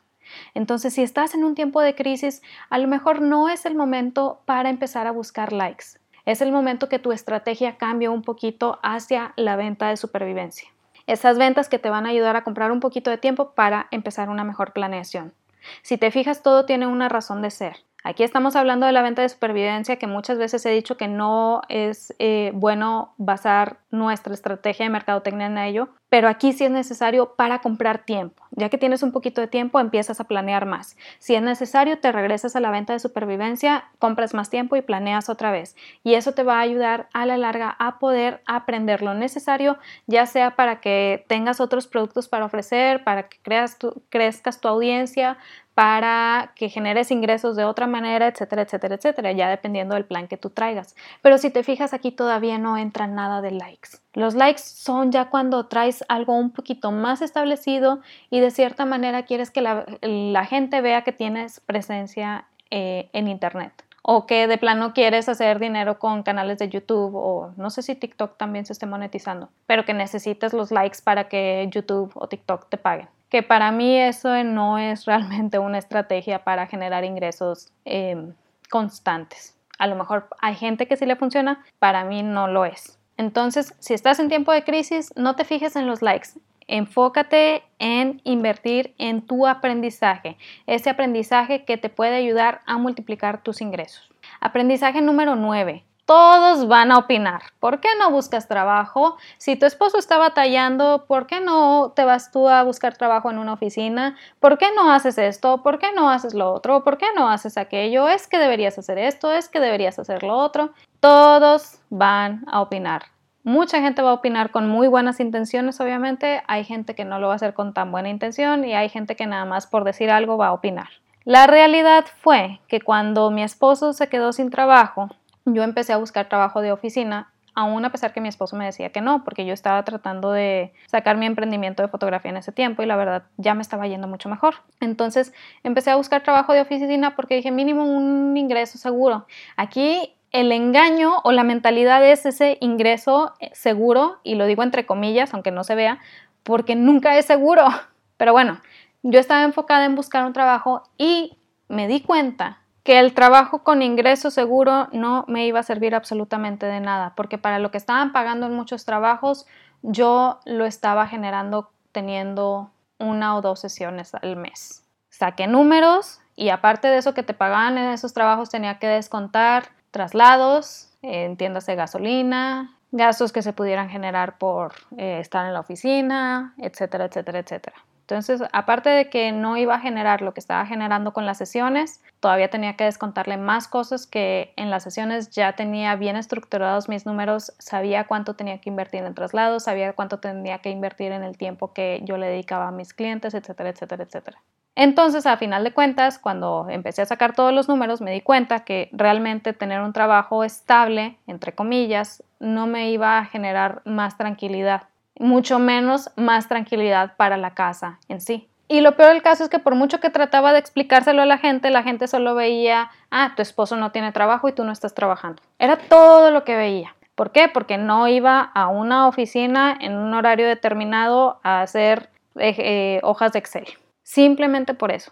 Entonces, 0.53 0.93
si 0.93 1.01
estás 1.01 1.33
en 1.33 1.43
un 1.43 1.55
tiempo 1.55 1.81
de 1.81 1.95
crisis, 1.95 2.43
a 2.69 2.77
lo 2.77 2.87
mejor 2.87 3.21
no 3.21 3.49
es 3.49 3.65
el 3.65 3.73
momento 3.73 4.43
para 4.45 4.69
empezar 4.69 5.07
a 5.07 5.11
buscar 5.11 5.51
likes. 5.51 5.97
Es 6.25 6.41
el 6.41 6.51
momento 6.51 6.89
que 6.89 6.99
tu 6.99 7.11
estrategia 7.11 7.77
cambie 7.77 8.07
un 8.07 8.21
poquito 8.21 8.77
hacia 8.83 9.33
la 9.35 9.55
venta 9.55 9.89
de 9.89 9.97
supervivencia 9.97 10.69
esas 11.07 11.37
ventas 11.37 11.69
que 11.69 11.79
te 11.79 11.89
van 11.89 12.05
a 12.05 12.09
ayudar 12.09 12.35
a 12.35 12.43
comprar 12.43 12.71
un 12.71 12.79
poquito 12.79 13.09
de 13.09 13.17
tiempo 13.17 13.53
para 13.53 13.87
empezar 13.91 14.29
una 14.29 14.43
mejor 14.43 14.73
planeación. 14.73 15.33
Si 15.81 15.97
te 15.97 16.11
fijas, 16.11 16.43
todo 16.43 16.65
tiene 16.65 16.87
una 16.87 17.09
razón 17.09 17.41
de 17.41 17.51
ser. 17.51 17.77
Aquí 18.05 18.23
estamos 18.23 18.57
hablando 18.57 18.85
de 18.85 18.91
la 18.91 19.01
venta 19.01 19.21
de 19.21 19.29
supervivencia 19.29 19.95
que 19.95 20.07
muchas 20.07 20.37
veces 20.37 20.65
he 20.65 20.71
dicho 20.71 20.97
que 20.97 21.07
no 21.07 21.61
es 21.69 22.13
eh, 22.19 22.51
bueno 22.53 23.13
basar 23.17 23.77
nuestra 23.91 24.33
estrategia 24.33 24.85
de 24.85 24.89
mercadotecnia 24.89 25.45
en 25.45 25.57
ello, 25.57 25.89
pero 26.09 26.27
aquí 26.27 26.51
sí 26.51 26.65
es 26.65 26.71
necesario 26.71 27.35
para 27.35 27.59
comprar 27.59 28.05
tiempo. 28.05 28.43
Ya 28.51 28.69
que 28.69 28.77
tienes 28.77 29.03
un 29.03 29.11
poquito 29.11 29.39
de 29.39 29.47
tiempo, 29.47 29.79
empiezas 29.79 30.19
a 30.19 30.25
planear 30.25 30.65
más. 30.65 30.97
Si 31.19 31.33
es 31.33 31.41
necesario, 31.41 31.97
te 31.99 32.11
regresas 32.11 32.55
a 32.55 32.59
la 32.59 32.71
venta 32.71 32.93
de 32.93 32.99
supervivencia, 32.99 33.85
compras 33.99 34.33
más 34.33 34.49
tiempo 34.49 34.75
y 34.75 34.81
planeas 34.81 35.29
otra 35.29 35.51
vez. 35.51 35.75
Y 36.03 36.15
eso 36.15 36.33
te 36.33 36.43
va 36.43 36.57
a 36.57 36.61
ayudar 36.61 37.07
a 37.13 37.25
la 37.25 37.37
larga 37.37 37.75
a 37.79 37.99
poder 37.99 38.41
aprender 38.45 39.01
lo 39.01 39.13
necesario, 39.13 39.77
ya 40.05 40.25
sea 40.25 40.55
para 40.55 40.81
que 40.81 41.25
tengas 41.27 41.59
otros 41.61 41.87
productos 41.87 42.27
para 42.27 42.45
ofrecer, 42.45 43.03
para 43.03 43.29
que 43.29 43.37
creas 43.41 43.77
crezcas 44.09 44.59
tu 44.59 44.67
audiencia, 44.67 45.37
para 45.73 46.51
que 46.55 46.69
generes 46.69 47.09
ingresos 47.09 47.55
de 47.55 47.65
otra 47.65 47.87
manera, 47.87 48.27
etcétera, 48.27 48.61
etcétera, 48.63 48.95
etcétera, 48.95 49.31
ya 49.31 49.49
dependiendo 49.49 49.95
del 49.95 50.05
plan 50.05 50.27
que 50.27 50.37
tú 50.37 50.49
traigas. 50.49 50.95
Pero 51.21 51.37
si 51.37 51.49
te 51.49 51.63
fijas 51.63 51.93
aquí 51.93 52.11
todavía 52.11 52.59
no 52.59 52.77
entra 52.77 53.07
nada 53.07 53.41
de 53.41 53.51
likes. 53.51 53.89
Los 54.13 54.35
likes 54.35 54.61
son 54.61 55.11
ya 55.11 55.29
cuando 55.29 55.65
traes 55.65 56.03
algo 56.09 56.35
un 56.35 56.51
poquito 56.51 56.91
más 56.91 57.21
establecido 57.21 58.01
y 58.29 58.39
de 58.39 58.51
cierta 58.51 58.85
manera 58.85 59.23
quieres 59.23 59.49
que 59.49 59.61
la, 59.61 60.45
gente 60.45 60.81
vea 60.81 61.03
que 61.03 61.11
tienes 61.11 61.59
presencia 61.61 62.45
eh, 62.69 63.09
en 63.13 63.27
Internet 63.27 63.73
o 64.03 64.27
que 64.27 64.47
de 64.47 64.57
plano 64.57 64.93
quieres 64.93 65.29
hacer 65.29 65.59
dinero 65.59 65.97
con 65.97 66.23
canales 66.23 66.59
de 66.59 66.69
YouTube 66.69 67.15
o 67.15 67.51
no 67.55 67.69
sé 67.69 67.81
si 67.81 67.95
TikTok 67.95 68.37
también 68.37 68.65
se 68.65 68.73
esté 68.73 68.85
monetizando, 68.85 69.49
pero 69.65 69.85
que 69.85 69.93
necesites 69.93 70.53
los 70.53 70.71
likes 70.71 70.99
para 71.03 71.29
que 71.29 71.67
YouTube 71.71 72.11
o 72.15 72.27
TikTok 72.27 72.67
te 72.69 72.77
paguen 72.77 73.07
que 73.33 73.41
para 73.41 73.71
mí 73.71 73.97
eso 73.97 74.43
no 74.43 74.77
es 74.77 75.05
realmente 75.05 75.57
una 75.57 75.79
estrategia 75.79 76.43
para 76.43 76.67
generar 76.67 77.03
ingresos 77.03 77.71
em, 77.83 78.31
constantes. 78.69 79.57
A 79.79 79.87
lo 79.87 79.95
mejor 79.95 80.27
hay 80.39 80.53
gente 80.53 80.87
que 80.87 80.97
sí 80.97 81.07
le 81.07 81.15
funciona, 81.15 81.65
para 81.79 82.03
mí 82.03 82.21
no 82.21 82.47
lo 82.47 82.63
es. 82.63 82.99
Entonces, 83.17 83.73
si 83.79 83.95
estás 83.95 84.19
en 84.19 84.29
tiempo 84.29 84.51
de 84.51 84.63
crisis, 84.63 85.11
no 85.15 85.35
te 85.35 85.45
fijes 85.45 85.75
en 85.75 85.87
los 85.87 86.03
likes. 86.03 86.29
Enfócate 86.67 87.63
en 87.79 88.21
invertir 88.23 88.93
en 88.99 89.23
tu 89.23 89.47
aprendizaje, 89.47 90.37
ese 90.67 90.91
aprendizaje 90.91 91.65
que 91.65 91.77
te 91.77 91.89
puede 91.89 92.15
ayudar 92.15 92.61
a 92.67 92.77
multiplicar 92.77 93.41
tus 93.41 93.61
ingresos. 93.61 94.11
Aprendizaje 94.41 95.01
número 95.01 95.35
9 95.35 95.83
todos 96.05 96.67
van 96.67 96.91
a 96.91 96.97
opinar. 96.97 97.41
¿Por 97.59 97.79
qué 97.79 97.89
no 97.99 98.11
buscas 98.11 98.47
trabajo? 98.47 99.17
Si 99.37 99.55
tu 99.55 99.65
esposo 99.65 99.97
está 99.97 100.17
batallando, 100.17 101.05
¿por 101.07 101.27
qué 101.27 101.39
no 101.39 101.93
te 101.95 102.03
vas 102.03 102.31
tú 102.31 102.49
a 102.49 102.63
buscar 102.63 102.97
trabajo 102.97 103.31
en 103.31 103.37
una 103.37 103.53
oficina? 103.53 104.17
¿Por 104.39 104.57
qué 104.57 104.67
no 104.75 104.91
haces 104.91 105.17
esto? 105.17 105.63
¿Por 105.63 105.79
qué 105.79 105.91
no 105.93 106.09
haces 106.09 106.33
lo 106.33 106.51
otro? 106.51 106.83
¿Por 106.83 106.97
qué 106.97 107.07
no 107.15 107.29
haces 107.29 107.57
aquello? 107.57 108.07
Es 108.07 108.27
que 108.27 108.37
deberías 108.37 108.77
hacer 108.77 108.97
esto, 108.97 109.31
es 109.31 109.47
que 109.47 109.59
deberías 109.59 109.97
hacer 109.99 110.23
lo 110.23 110.35
otro. 110.35 110.71
Todos 110.99 111.79
van 111.89 112.43
a 112.51 112.61
opinar. 112.61 113.03
Mucha 113.45 113.81
gente 113.81 114.01
va 114.01 114.11
a 114.11 114.13
opinar 114.13 114.51
con 114.51 114.69
muy 114.69 114.87
buenas 114.87 115.19
intenciones, 115.19 115.81
obviamente. 115.81 116.41
Hay 116.47 116.63
gente 116.63 116.95
que 116.95 117.03
no 117.03 117.19
lo 117.19 117.27
va 117.27 117.33
a 117.33 117.35
hacer 117.35 117.53
con 117.53 117.73
tan 117.73 117.91
buena 117.91 118.09
intención 118.09 118.63
y 118.63 118.73
hay 118.73 118.87
gente 118.87 119.17
que 119.17 119.27
nada 119.27 119.43
más 119.43 119.67
por 119.67 119.83
decir 119.83 120.09
algo 120.09 120.37
va 120.37 120.47
a 120.47 120.53
opinar. 120.53 120.87
La 121.25 121.47
realidad 121.47 122.05
fue 122.21 122.59
que 122.67 122.81
cuando 122.81 123.31
mi 123.31 123.43
esposo 123.43 123.93
se 123.93 124.07
quedó 124.07 124.31
sin 124.33 124.49
trabajo, 124.49 125.09
yo 125.45 125.63
empecé 125.63 125.93
a 125.93 125.97
buscar 125.97 126.29
trabajo 126.29 126.61
de 126.61 126.71
oficina, 126.71 127.33
aún 127.55 127.85
a 127.85 127.91
pesar 127.91 128.13
que 128.13 128.21
mi 128.21 128.29
esposo 128.29 128.55
me 128.55 128.65
decía 128.65 128.91
que 128.91 129.01
no, 129.01 129.23
porque 129.23 129.45
yo 129.45 129.53
estaba 129.53 129.83
tratando 129.83 130.31
de 130.31 130.73
sacar 130.87 131.17
mi 131.17 131.25
emprendimiento 131.25 131.83
de 131.83 131.89
fotografía 131.89 132.31
en 132.31 132.37
ese 132.37 132.51
tiempo 132.51 132.81
y 132.81 132.85
la 132.85 132.95
verdad 132.95 133.23
ya 133.37 133.53
me 133.53 133.61
estaba 133.61 133.87
yendo 133.87 134.07
mucho 134.07 134.29
mejor. 134.29 134.55
Entonces 134.79 135.33
empecé 135.63 135.91
a 135.91 135.95
buscar 135.95 136.23
trabajo 136.23 136.53
de 136.53 136.61
oficina 136.61 137.15
porque 137.15 137.35
dije 137.35 137.51
mínimo 137.51 137.83
un 137.83 138.35
ingreso 138.37 138.77
seguro. 138.77 139.27
Aquí 139.55 140.15
el 140.31 140.51
engaño 140.51 141.19
o 141.23 141.31
la 141.31 141.43
mentalidad 141.43 142.03
es 142.03 142.25
ese 142.25 142.57
ingreso 142.59 143.33
eh, 143.39 143.51
seguro, 143.53 144.17
y 144.23 144.35
lo 144.35 144.47
digo 144.47 144.63
entre 144.63 144.85
comillas, 144.85 145.33
aunque 145.33 145.51
no 145.51 145.63
se 145.63 145.75
vea, 145.75 145.99
porque 146.41 146.75
nunca 146.75 147.17
es 147.17 147.25
seguro. 147.25 147.65
Pero 148.17 148.33
bueno, 148.33 148.59
yo 149.03 149.19
estaba 149.19 149.43
enfocada 149.43 149.85
en 149.85 149.95
buscar 149.95 150.25
un 150.25 150.33
trabajo 150.33 150.83
y 150.97 151.37
me 151.67 151.87
di 151.87 152.01
cuenta 152.01 152.62
que 152.83 152.99
el 152.99 153.13
trabajo 153.13 153.63
con 153.63 153.81
ingreso 153.81 154.29
seguro 154.29 154.89
no 154.91 155.25
me 155.27 155.45
iba 155.47 155.59
a 155.59 155.63
servir 155.63 155.95
absolutamente 155.95 156.65
de 156.65 156.81
nada, 156.81 157.13
porque 157.15 157.37
para 157.37 157.59
lo 157.59 157.71
que 157.71 157.77
estaban 157.77 158.11
pagando 158.11 158.45
en 158.45 158.53
muchos 158.53 158.85
trabajos, 158.85 159.45
yo 159.81 160.39
lo 160.45 160.65
estaba 160.65 161.07
generando 161.07 161.71
teniendo 161.91 162.71
una 162.99 163.35
o 163.35 163.41
dos 163.41 163.59
sesiones 163.59 164.13
al 164.15 164.35
mes. 164.35 164.83
Saqué 165.09 165.47
números 165.47 166.19
y 166.35 166.49
aparte 166.49 166.87
de 166.87 166.97
eso 166.97 167.13
que 167.13 167.23
te 167.23 167.33
pagaban 167.33 167.77
en 167.77 167.91
esos 167.91 168.13
trabajos 168.13 168.49
tenía 168.49 168.79
que 168.79 168.87
descontar 168.87 169.69
traslados, 169.91 170.89
entiéndase 171.01 171.75
gasolina, 171.75 172.77
gastos 172.91 173.31
que 173.31 173.41
se 173.41 173.53
pudieran 173.53 173.89
generar 173.89 174.37
por 174.37 174.73
eh, 174.97 175.19
estar 175.19 175.45
en 175.45 175.53
la 175.53 175.59
oficina, 175.59 176.53
etcétera, 176.57 177.05
etcétera, 177.05 177.39
etcétera. 177.39 177.77
Entonces, 178.03 178.43
aparte 178.51 178.89
de 178.89 179.09
que 179.09 179.31
no 179.31 179.55
iba 179.55 179.75
a 179.75 179.79
generar 179.79 180.21
lo 180.21 180.33
que 180.33 180.41
estaba 180.41 180.65
generando 180.65 181.13
con 181.13 181.25
las 181.25 181.37
sesiones, 181.37 182.03
todavía 182.19 182.49
tenía 182.49 182.75
que 182.75 182.83
descontarle 182.83 183.37
más 183.37 183.69
cosas 183.69 184.05
que 184.07 184.51
en 184.57 184.69
las 184.69 184.83
sesiones 184.83 185.29
ya 185.29 185.53
tenía 185.53 185.95
bien 185.95 186.17
estructurados 186.17 186.89
mis 186.89 187.05
números, 187.05 187.53
sabía 187.59 188.05
cuánto 188.05 188.33
tenía 188.33 188.59
que 188.59 188.69
invertir 188.69 189.05
en 189.05 189.15
traslados, 189.15 189.63
sabía 189.63 189.93
cuánto 189.93 190.19
tenía 190.19 190.57
que 190.57 190.69
invertir 190.69 191.13
en 191.13 191.23
el 191.23 191.37
tiempo 191.37 191.71
que 191.71 192.01
yo 192.03 192.17
le 192.17 192.27
dedicaba 192.27 192.67
a 192.67 192.71
mis 192.71 192.93
clientes, 192.93 193.33
etcétera, 193.33 193.69
etcétera, 193.69 194.03
etcétera. 194.03 194.37
Entonces, 194.75 195.25
a 195.25 195.37
final 195.37 195.63
de 195.63 195.71
cuentas, 195.71 196.19
cuando 196.19 196.67
empecé 196.67 197.03
a 197.03 197.05
sacar 197.05 197.33
todos 197.33 197.53
los 197.53 197.69
números, 197.69 198.01
me 198.01 198.11
di 198.11 198.21
cuenta 198.21 198.65
que 198.65 198.89
realmente 198.91 199.53
tener 199.53 199.79
un 199.81 199.93
trabajo 199.93 200.43
estable, 200.43 201.17
entre 201.27 201.53
comillas, 201.53 202.21
no 202.39 202.67
me 202.67 202.89
iba 202.89 203.17
a 203.19 203.25
generar 203.25 203.81
más 203.85 204.17
tranquilidad 204.17 204.87
mucho 205.19 205.59
menos 205.59 206.11
más 206.15 206.47
tranquilidad 206.47 207.15
para 207.17 207.37
la 207.37 207.53
casa 207.53 207.99
en 208.07 208.21
sí. 208.21 208.47
Y 208.67 208.81
lo 208.81 208.95
peor 208.95 209.13
del 209.13 209.21
caso 209.21 209.43
es 209.43 209.49
que 209.49 209.59
por 209.59 209.75
mucho 209.75 209.99
que 209.99 210.09
trataba 210.09 210.53
de 210.53 210.59
explicárselo 210.59 211.21
a 211.21 211.25
la 211.25 211.37
gente, 211.37 211.69
la 211.69 211.83
gente 211.83 212.07
solo 212.07 212.33
veía, 212.33 212.89
ah, 213.11 213.33
tu 213.35 213.41
esposo 213.41 213.75
no 213.75 213.91
tiene 213.91 214.11
trabajo 214.11 214.47
y 214.47 214.53
tú 214.53 214.63
no 214.63 214.71
estás 214.71 214.95
trabajando. 214.95 215.43
Era 215.59 215.77
todo 215.77 216.31
lo 216.31 216.43
que 216.43 216.55
veía. 216.55 216.95
¿Por 217.15 217.31
qué? 217.31 217.47
Porque 217.47 217.77
no 217.77 218.07
iba 218.07 218.39
a 218.41 218.69
una 218.69 219.07
oficina 219.07 219.77
en 219.79 219.95
un 219.95 220.13
horario 220.13 220.47
determinado 220.47 221.39
a 221.43 221.61
hacer 221.61 222.09
eh, 222.35 222.55
eh, 222.57 222.99
hojas 223.03 223.33
de 223.33 223.39
Excel. 223.39 223.67
Simplemente 224.01 224.73
por 224.73 224.91
eso. 224.91 225.11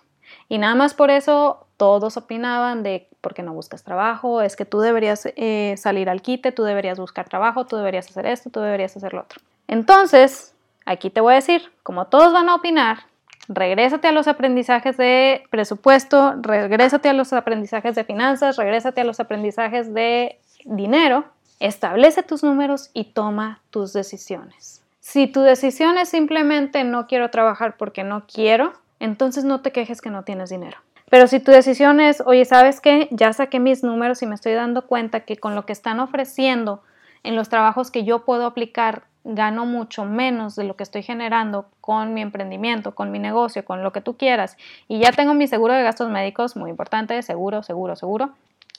Y 0.50 0.58
nada 0.58 0.74
más 0.74 0.93
por 0.93 1.12
eso 1.12 1.67
todos 1.77 2.17
opinaban 2.17 2.84
de 2.84 3.08
por 3.22 3.34
qué 3.34 3.43
no 3.43 3.53
buscas 3.53 3.84
trabajo, 3.84 4.41
es 4.41 4.55
que 4.55 4.65
tú 4.65 4.79
deberías 4.79 5.27
eh, 5.36 5.75
salir 5.77 6.10
al 6.10 6.22
quite, 6.22 6.51
tú 6.51 6.63
deberías 6.63 7.00
buscar 7.00 7.29
trabajo, 7.29 7.65
tú 7.65 7.77
deberías 7.77 8.10
hacer 8.10 8.25
esto, 8.25 8.50
tú 8.50 8.60
deberías 8.60 8.96
hacer 8.98 9.13
lo 9.13 9.22
otro. 9.22 9.39
Entonces, 9.72 10.54
aquí 10.86 11.10
te 11.10 11.22
voy 11.22 11.32
a 11.32 11.38
decir, 11.38 11.72
como 11.82 12.08
todos 12.08 12.34
van 12.34 12.50
a 12.50 12.56
opinar, 12.56 13.06
regrésate 13.48 14.10
a 14.10 14.12
los 14.12 14.28
aprendizajes 14.28 14.98
de 14.98 15.44
presupuesto, 15.50 16.36
regrésate 16.42 17.08
a 17.08 17.13
los 17.13 17.32
aprendizajes 17.32 17.96
de 17.96 18.04
finanzas, 18.04 18.58
regrésate 18.58 19.00
a 19.00 19.06
los 19.06 19.22
aprendizajes 19.22 19.94
de 19.94 20.38
dinero, 20.66 21.24
establece 21.62 22.22
tus 22.22 22.44
números 22.44 22.90
y 22.94 23.13
toma 23.13 23.62
tus 23.70 23.94
decisiones. 23.94 24.84
Si 25.00 25.28
tu 25.28 25.40
decisión 25.40 25.98
es 25.98 26.10
simplemente 26.10 26.84
no 26.84 27.08
quiero 27.08 27.30
trabajar 27.30 27.78
porque 27.78 28.04
no 28.04 28.25
quiero, 28.28 28.74
entonces 29.00 29.46
no 29.46 29.62
te 29.62 29.72
quejes 29.72 30.01
que 30.01 30.10
no 30.10 30.24
tienes 30.24 30.50
dinero. 30.50 30.78
Pero 31.10 31.28
si 31.28 31.40
tu 31.40 31.51
decisión 31.51 32.01
es, 32.01 32.22
oye, 32.25 32.44
¿sabes 32.44 32.82
qué? 32.82 33.08
Ya 33.12 33.32
saqué 33.32 33.62
mis 33.62 33.86
números 33.86 34.22
y 34.22 34.25
me 34.25 34.36
estoy 34.36 34.51
dando 34.51 34.86
cuenta 34.86 35.22
que 35.22 35.38
con 35.38 35.56
lo 35.56 35.66
que 35.66 35.72
están 35.72 36.01
ofreciendo 36.01 36.84
en 37.24 37.38
los 37.38 37.48
trabajos 37.48 37.90
que 37.90 38.04
yo 38.04 38.25
puedo 38.25 38.46
aplicar 38.46 39.04
gano 39.24 39.66
mucho 39.66 40.06
menos 40.06 40.56
de 40.56 40.63
lo 40.63 40.75
que 40.75 40.84
estoy 40.84 41.04
generando 41.04 41.68
con 41.80 42.13
mi 42.13 42.22
emprendimiento, 42.22 42.96
con 42.96 43.12
mi 43.12 43.20
negocio, 43.20 43.63
con 43.66 43.84
lo 43.84 43.92
que 43.92 44.01
tú 44.01 44.18
quieras, 44.18 44.58
y 44.88 45.00
ya 45.00 45.12
tengo 45.12 45.34
mi 45.34 45.48
seguro 45.48 45.74
de 45.74 45.84
gastos 45.84 46.10
médicos, 46.10 46.56
muy 46.56 46.70
importante, 46.70 47.22
seguro, 47.22 47.63
seguro, 47.63 47.96
seguro, 47.96 48.32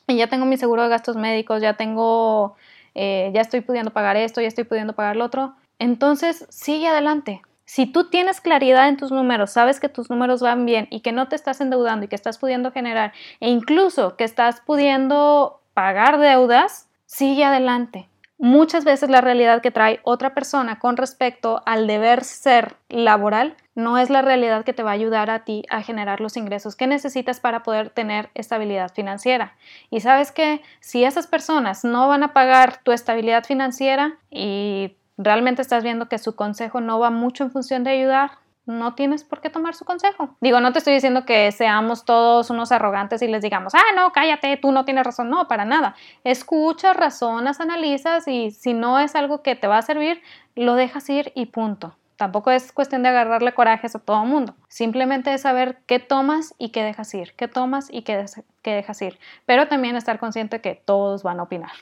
y 0.07 0.17
ya 0.17 0.27
tengo 0.27 0.47
mi 0.47 0.57
seguro 0.57 0.83
de 0.83 0.89
gastos 0.89 1.17
médicos, 1.17 1.63
ya 1.63 1.75
tengo, 1.75 2.57
eh, 2.95 3.31
ya 3.35 3.41
estoy 3.41 3.61
pudiendo 3.61 3.93
pagar 3.93 4.17
esto, 4.17 4.41
ya 4.41 4.49
estoy 4.49 4.65
pudiendo 4.65 4.95
pagar 4.95 5.17
lo 5.17 5.25
otro, 5.25 5.55
Entonces, 5.79 6.47
sigue 6.49 6.87
adelante. 6.87 7.43
Si 7.65 7.87
tú 7.87 8.09
tienes 8.11 8.41
claridad 8.41 8.89
en 8.89 8.97
tus 8.97 9.11
números, 9.11 9.51
sabes 9.51 9.81
que 9.81 9.89
tus 9.89 10.11
números 10.11 10.43
van 10.43 10.67
bien 10.67 10.87
y 10.91 11.01
que 11.01 11.11
no 11.11 11.27
te 11.27 11.37
estás 11.37 11.61
endeudando 11.61 12.05
y 12.05 12.09
que 12.09 12.15
estás 12.15 12.39
pudiendo 12.39 12.71
generar 12.71 13.13
e 13.41 13.49
incluso 13.49 14.17
que 14.17 14.25
estás 14.25 14.61
pudiendo 14.61 15.61
pagar 15.75 16.19
deudas, 16.19 16.89
sigue 17.07 17.45
adelante. 17.45 18.09
Muchas 18.45 18.85
veces 18.85 19.09
la 19.09 19.21
realidad 19.21 19.63
que 19.63 19.71
trae 19.71 20.01
otra 20.03 20.35
persona 20.35 20.81
con 20.81 20.97
respecto 20.97 21.63
al 21.65 21.87
deber 21.87 22.25
ser 22.25 22.75
laboral 22.89 23.55
no 23.77 23.99
es 23.99 24.11
la 24.11 24.21
realidad 24.21 24.65
que 24.65 24.73
te 24.73 24.83
va 24.83 24.91
a 24.91 24.95
ayudar 24.95 25.31
a 25.31 25.45
ti 25.45 25.63
a 25.71 25.81
generar 25.81 26.21
los 26.21 26.37
ingresos 26.37 26.75
que 26.75 26.89
necesitas 26.89 27.39
para 27.39 27.63
poder 27.63 27.91
tener 27.91 28.31
estabilidad 28.35 28.93
financiera. 28.93 29.55
Y 29.91 30.01
sabes 30.01 30.33
que 30.33 30.61
si 30.81 31.05
esas 31.05 31.29
personas 31.29 31.85
no 31.85 32.09
van 32.09 32.25
a 32.25 32.33
pagar 32.33 32.83
tu 32.83 32.91
estabilidad 32.91 33.45
financiera 33.45 34.19
y 34.29 34.97
realmente 35.17 35.63
estás 35.63 35.85
viendo 35.85 36.09
que 36.09 36.19
su 36.19 36.35
consejo 36.35 36.81
no 36.81 36.99
va 36.99 37.11
mucho 37.11 37.45
en 37.45 37.53
función 37.53 37.85
de 37.85 37.91
ayudar, 37.91 38.33
no 38.66 38.95
tienes 38.95 39.25
por 39.25 39.40
qué 39.40 39.50
tomar 39.50 39.75
su 39.75 39.85
consejo. 39.85 40.37
Digo, 40.40 40.61
no 40.61 40.73
te 40.73 40.78
estoy 40.78 40.95
diciendo 40.95 41.25
que 41.25 41.50
seamos 41.52 42.04
todos 42.04 42.50
unos 42.50 42.73
arrogantes 42.73 43.23
y 43.23 43.28
les 43.28 43.42
digamos, 43.42 43.75
ah, 43.75 43.92
no, 43.95 44.12
cállate, 44.12 44.57
tú 44.57 44.73
no 44.73 44.85
tienes 44.85 45.04
razón. 45.04 45.31
No, 45.31 45.49
para 45.49 45.64
nada. 45.64 45.95
Escuchas, 46.25 46.97
razonas, 46.97 47.61
analizas 47.61 48.28
y 48.28 48.50
si 48.50 48.75
no 48.75 48.99
es 48.99 49.14
algo 49.14 49.42
que 49.42 49.57
te 49.57 49.66
va 49.66 49.78
a 49.78 49.83
servir, 49.83 50.23
lo 50.54 50.75
dejas 50.75 51.09
ir 51.11 51.33
y 51.35 51.47
punto. 51.47 51.97
Tampoco 52.16 52.52
es 52.52 52.71
cuestión 52.73 53.02
de 53.02 53.09
agarrarle 53.09 53.52
corajes 53.52 53.97
a 53.97 53.99
todo 53.99 54.25
mundo. 54.25 54.54
Simplemente 54.69 55.35
es 55.35 55.40
saber 55.40 55.78
qué 55.87 55.99
tomas 55.99 56.54
y 56.57 56.69
qué 56.69 56.85
dejas 56.85 57.12
ir, 57.14 57.35
qué 57.35 57.49
tomas 57.49 57.88
y 57.90 58.02
qué, 58.02 58.25
qué 58.62 58.75
dejas 58.75 59.02
ir. 59.02 59.19
Pero 59.45 59.66
también 59.66 59.97
estar 59.97 60.21
consciente 60.21 60.61
que 60.61 60.76
todos 60.76 61.25
van 61.25 61.40
a 61.40 61.45
opinar. 61.45 61.73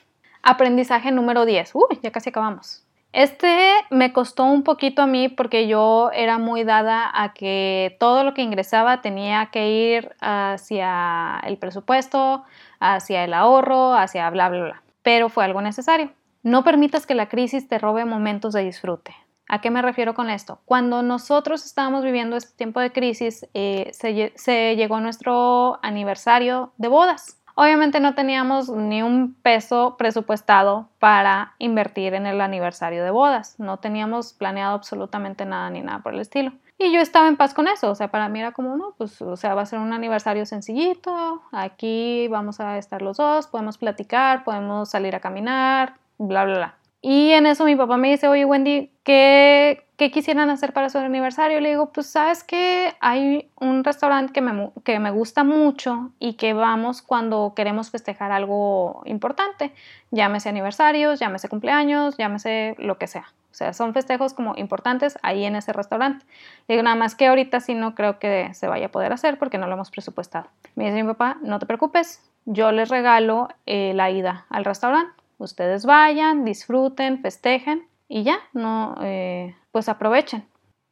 Aprendizaje 0.43 1.13
número 1.13 1.45
10. 1.45 1.75
Uy, 1.75 2.01
ya 2.03 2.11
casi 2.11 2.31
acabamos. 2.31 2.87
Este 3.13 3.73
me 3.91 4.13
costó 4.13 4.45
un 4.45 4.63
poquito 4.63 5.03
a 5.03 5.07
mí 5.07 5.29
porque 5.29 5.67
yo 5.67 6.11
era 6.13 6.39
muy 6.39 6.63
dada 6.63 7.11
a 7.13 7.33
que 7.33 7.97
todo 7.99 8.23
lo 8.23 8.35
que 8.35 8.43
ingresaba 8.43 9.01
tenía 9.01 9.47
que 9.47 9.71
ir 9.71 10.15
hacia 10.21 11.41
el 11.45 11.59
presupuesto, 11.59 12.45
hacia 12.79 13.25
el 13.25 13.35
ahorro, 13.35 13.95
hacia 13.95 14.31
bla, 14.31 14.49
bla, 14.49 14.63
bla. 14.63 14.83
Pero 15.03 15.29
fue 15.29 15.45
algo 15.45 15.61
necesario. 15.61 16.13
No 16.43 16.63
permitas 16.63 17.05
que 17.05 17.15
la 17.15 17.29
crisis 17.29 17.69
te 17.69 17.79
robe 17.79 18.05
momentos 18.05 18.53
de 18.53 18.63
disfrute. 18.63 19.15
¿A 19.49 19.61
qué 19.61 19.71
me 19.71 19.83
refiero 19.83 20.15
con 20.15 20.31
esto? 20.31 20.61
Cuando 20.65 21.03
nosotros 21.03 21.65
estábamos 21.65 22.05
viviendo 22.05 22.37
este 22.37 22.57
tiempo 22.57 22.79
de 22.79 22.93
crisis, 22.93 23.45
eh, 23.53 23.91
se, 23.93 24.33
se 24.37 24.77
llegó 24.77 25.01
nuestro 25.01 25.81
aniversario 25.83 26.73
de 26.77 26.87
bodas. 26.87 27.40
Obviamente 27.55 28.01
no 28.01 28.15
teníamos 28.15 28.69
ni 28.69 29.03
un 29.03 29.35
peso 29.35 29.97
presupuestado 29.99 30.89
para 30.99 31.55
invertir 31.59 32.15
en 32.15 32.27
el 32.27 32.41
aniversario 32.41 33.05
de 33.05 33.11
bodas. 33.11 33.57
No 33.59 33.79
teníamos 33.79 34.33
planeado 34.33 34.75
absolutamente 34.75 35.45
nada 35.45 35.71
ni 35.71 35.81
nada 35.81 36.01
por 36.01 36.15
el 36.15 36.21
estilo. 36.21 36.53
Y 36.79 36.93
yo 36.93 37.01
estaba 37.01 37.29
en 37.29 37.37
paz 37.37 37.53
con 37.53 37.69
eso. 37.69 37.91
O 37.91 37.95
sea, 37.95 38.09
para 38.09 38.29
mí 38.31 38.41
era 38.41 38.53
como, 38.53 38.77
no, 38.77 38.95
pues, 38.97 39.21
o 39.21 39.37
sea, 39.37 39.55
va 39.55 39.63
a 39.63 39.67
ser 39.67 39.81
un 39.81 39.93
aniversario 39.93 40.47
sencillito. 40.47 41.43
Aquí 41.53 42.27
vamos 42.29 42.59
a 42.61 42.79
estar 42.79 43.03
los 43.03 43.19
dos, 43.19 43.47
podemos 43.49 43.77
platicar, 43.77 44.45
podemos 44.45 44.89
salir 44.89 45.15
a 45.15 45.21
caminar, 45.21 45.95
bla, 46.17 46.45
bla, 46.45 46.57
bla. 46.57 46.75
Y 47.03 47.31
en 47.31 47.47
eso 47.47 47.65
mi 47.65 47.77
papá 47.77 47.97
me 47.97 48.11
dice, 48.11 48.29
oye 48.29 48.45
Wendy, 48.45 48.93
¿qué, 49.05 49.87
¿qué 49.97 50.11
quisieran 50.11 50.51
hacer 50.51 50.75
para 50.75 50.91
su 50.91 50.99
aniversario? 50.99 51.59
Le 51.61 51.71
digo, 51.71 51.93
pues 51.93 52.07
sabes 52.09 52.45
que 52.45 52.93
hay 53.01 53.51
un 53.59 53.85
restaurante 53.85 54.35
que 54.35 54.43
me, 54.43 54.71
que 54.85 54.99
me 54.99 55.11
gusta 55.11 55.43
mucho 55.43 56.13
y 56.19 56.35
que 56.35 56.53
vamos 56.53 57.01
cuando 57.01 57.55
queremos 57.57 57.91
festejar 57.91 58.33
algo 58.33 59.03
importante, 59.07 59.73
llámese 60.11 60.51
aniversarios, 60.51 61.19
llámese 61.19 61.49
cumpleaños, 61.49 62.19
llámese 62.19 62.77
lo 62.79 62.99
que 62.99 63.07
sea. 63.07 63.33
O 63.51 63.55
sea, 63.55 63.73
son 63.73 63.95
festejos 63.95 64.35
como 64.35 64.55
importantes 64.57 65.19
ahí 65.23 65.45
en 65.45 65.57
ese 65.57 65.73
restaurante. 65.73 66.25
Le 66.69 66.75
digo, 66.75 66.83
nada 66.83 66.97
más 66.97 67.15
que 67.15 67.27
ahorita 67.27 67.61
sí 67.61 67.75
no 67.75 67.95
creo 67.95 68.19
que 68.19 68.53
se 68.53 68.69
vaya 68.69 68.87
a 68.87 68.91
poder 68.91 69.13
hacer 69.13 69.39
porque 69.39 69.59
no 69.59 69.67
lo 69.67 69.73
hemos 69.73 69.91
presupuestado. 69.91 70.49
Me 70.77 70.85
dice 70.85 71.03
mi 71.03 71.09
papá, 71.09 71.39
no 71.43 71.59
te 71.59 71.67
preocupes, 71.67 72.23
yo 72.45 72.73
les 72.73 72.91
regalo 72.91 73.49
eh, 73.65 73.93
la 73.95 74.11
ida 74.11 74.45
al 74.51 74.65
restaurante 74.67 75.20
Ustedes 75.41 75.87
vayan, 75.87 76.45
disfruten, 76.45 77.23
festejen 77.23 77.89
y 78.09 78.25
ya, 78.25 78.39
no, 78.53 78.95
eh, 79.01 79.57
pues 79.73 79.89
aprovechen. 79.89 80.47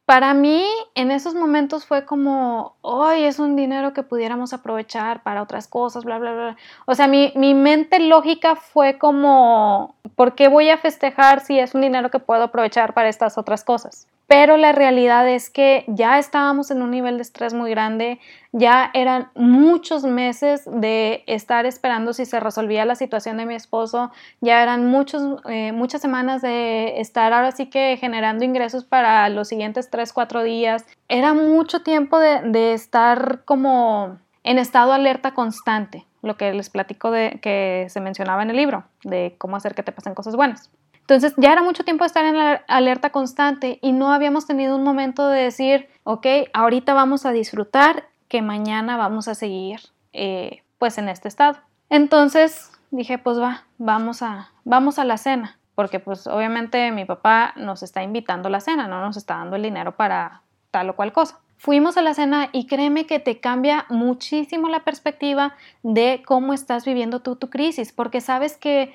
Para 0.05 0.33
mí, 0.33 0.65
en 0.95 1.11
esos 1.11 1.35
momentos 1.35 1.85
fue 1.85 2.03
como, 2.03 2.75
hoy 2.81 3.25
es 3.25 3.37
un 3.37 3.55
dinero 3.55 3.93
que 3.93 4.01
pudiéramos 4.01 4.51
aprovechar 4.51 5.21
para 5.21 5.43
otras 5.43 5.67
cosas, 5.67 6.03
bla, 6.03 6.17
bla, 6.17 6.33
bla. 6.33 6.57
O 6.87 6.95
sea, 6.95 7.07
mi, 7.07 7.31
mi 7.35 7.53
mente 7.53 7.99
lógica 7.99 8.55
fue 8.55 8.97
como, 8.97 9.93
¿por 10.15 10.33
qué 10.33 10.47
voy 10.47 10.71
a 10.71 10.79
festejar 10.79 11.41
si 11.41 11.59
es 11.59 11.75
un 11.75 11.81
dinero 11.81 12.09
que 12.09 12.17
puedo 12.17 12.41
aprovechar 12.41 12.95
para 12.95 13.07
estas 13.07 13.37
otras 13.37 13.63
cosas? 13.63 14.07
Pero 14.29 14.57
la 14.57 14.73
realidad 14.73 15.27
es 15.27 15.49
que 15.49 15.83
ya 15.87 16.19
estábamos 16.19 16.69
en 16.69 16.83
un 16.83 16.91
nivel 16.91 17.17
de 17.17 17.23
estrés 17.23 17.55
muy 17.55 17.71
grande, 17.71 18.19
ya 18.51 18.91
eran 18.93 19.31
muchos 19.33 20.03
meses 20.03 20.69
de 20.71 21.23
estar 21.25 21.65
esperando 21.65 22.13
si 22.13 22.27
se 22.27 22.39
resolvía 22.39 22.85
la 22.85 22.93
situación 22.93 23.37
de 23.37 23.47
mi 23.47 23.55
esposo, 23.55 24.11
ya 24.39 24.61
eran 24.61 24.85
muchos, 24.85 25.41
eh, 25.49 25.71
muchas 25.71 26.01
semanas 26.01 26.43
de 26.43 27.01
estar 27.01 27.33
ahora 27.33 27.51
sí 27.51 27.71
que 27.71 27.97
generando 27.99 28.45
ingresos 28.45 28.85
para 28.85 29.27
los 29.29 29.47
siguientes 29.47 29.89
3, 29.89 30.13
4 30.13 30.43
días, 30.43 30.85
era 31.07 31.33
mucho 31.33 31.81
tiempo 31.81 32.19
de, 32.19 32.41
de 32.51 32.73
estar 32.73 33.41
como 33.45 34.19
en 34.43 34.59
estado 34.59 34.93
alerta 34.93 35.33
constante, 35.33 36.05
lo 36.21 36.37
que 36.37 36.53
les 36.53 36.69
platico 36.69 37.09
de 37.09 37.39
que 37.41 37.87
se 37.89 37.99
mencionaba 37.99 38.43
en 38.43 38.51
el 38.51 38.57
libro, 38.57 38.83
de 39.03 39.33
cómo 39.39 39.55
hacer 39.55 39.73
que 39.73 39.81
te 39.81 39.91
pasen 39.91 40.13
cosas 40.13 40.35
buenas. 40.35 40.69
Entonces 41.09 41.33
ya 41.37 41.51
era 41.53 41.63
mucho 41.63 41.83
tiempo 41.83 42.03
de 42.03 42.07
estar 42.07 42.23
en 42.23 42.37
la 42.37 42.63
alerta 42.67 43.09
constante 43.09 43.79
y 43.81 43.93
no 43.93 44.13
habíamos 44.13 44.45
tenido 44.45 44.75
un 44.75 44.83
momento 44.83 45.27
de 45.27 45.41
decir, 45.41 45.89
ok, 46.03 46.27
ahorita 46.53 46.93
vamos 46.93 47.25
a 47.25 47.31
disfrutar, 47.31 48.07
que 48.27 48.43
mañana 48.43 48.95
vamos 48.95 49.27
a 49.27 49.33
seguir 49.33 49.79
eh, 50.13 50.61
pues 50.77 50.99
en 50.99 51.09
este 51.09 51.27
estado. 51.27 51.57
Entonces 51.89 52.69
dije, 52.91 53.17
pues 53.17 53.39
va, 53.39 53.65
vamos 53.79 54.21
a, 54.21 54.51
vamos 54.65 54.99
a 54.99 55.03
la 55.03 55.17
cena, 55.17 55.57
porque 55.73 55.99
pues 55.99 56.27
obviamente 56.27 56.91
mi 56.91 57.05
papá 57.05 57.53
nos 57.55 57.81
está 57.81 58.03
invitando 58.03 58.47
a 58.47 58.51
la 58.51 58.59
cena, 58.59 58.87
no 58.87 59.01
nos 59.01 59.17
está 59.17 59.37
dando 59.37 59.55
el 59.55 59.63
dinero 59.63 59.95
para 59.95 60.43
tal 60.69 60.91
o 60.91 60.95
cual 60.95 61.11
cosa. 61.11 61.39
Fuimos 61.57 61.97
a 61.97 62.03
la 62.03 62.13
cena 62.13 62.49
y 62.51 62.67
créeme 62.67 63.07
que 63.07 63.17
te 63.17 63.39
cambia 63.39 63.87
muchísimo 63.89 64.69
la 64.69 64.83
perspectiva 64.83 65.55
de 65.81 66.21
cómo 66.23 66.53
estás 66.53 66.85
viviendo 66.85 67.21
tú 67.21 67.35
tu 67.35 67.49
crisis, 67.49 67.93
porque 67.93 68.21
sabes 68.21 68.57
que 68.57 68.93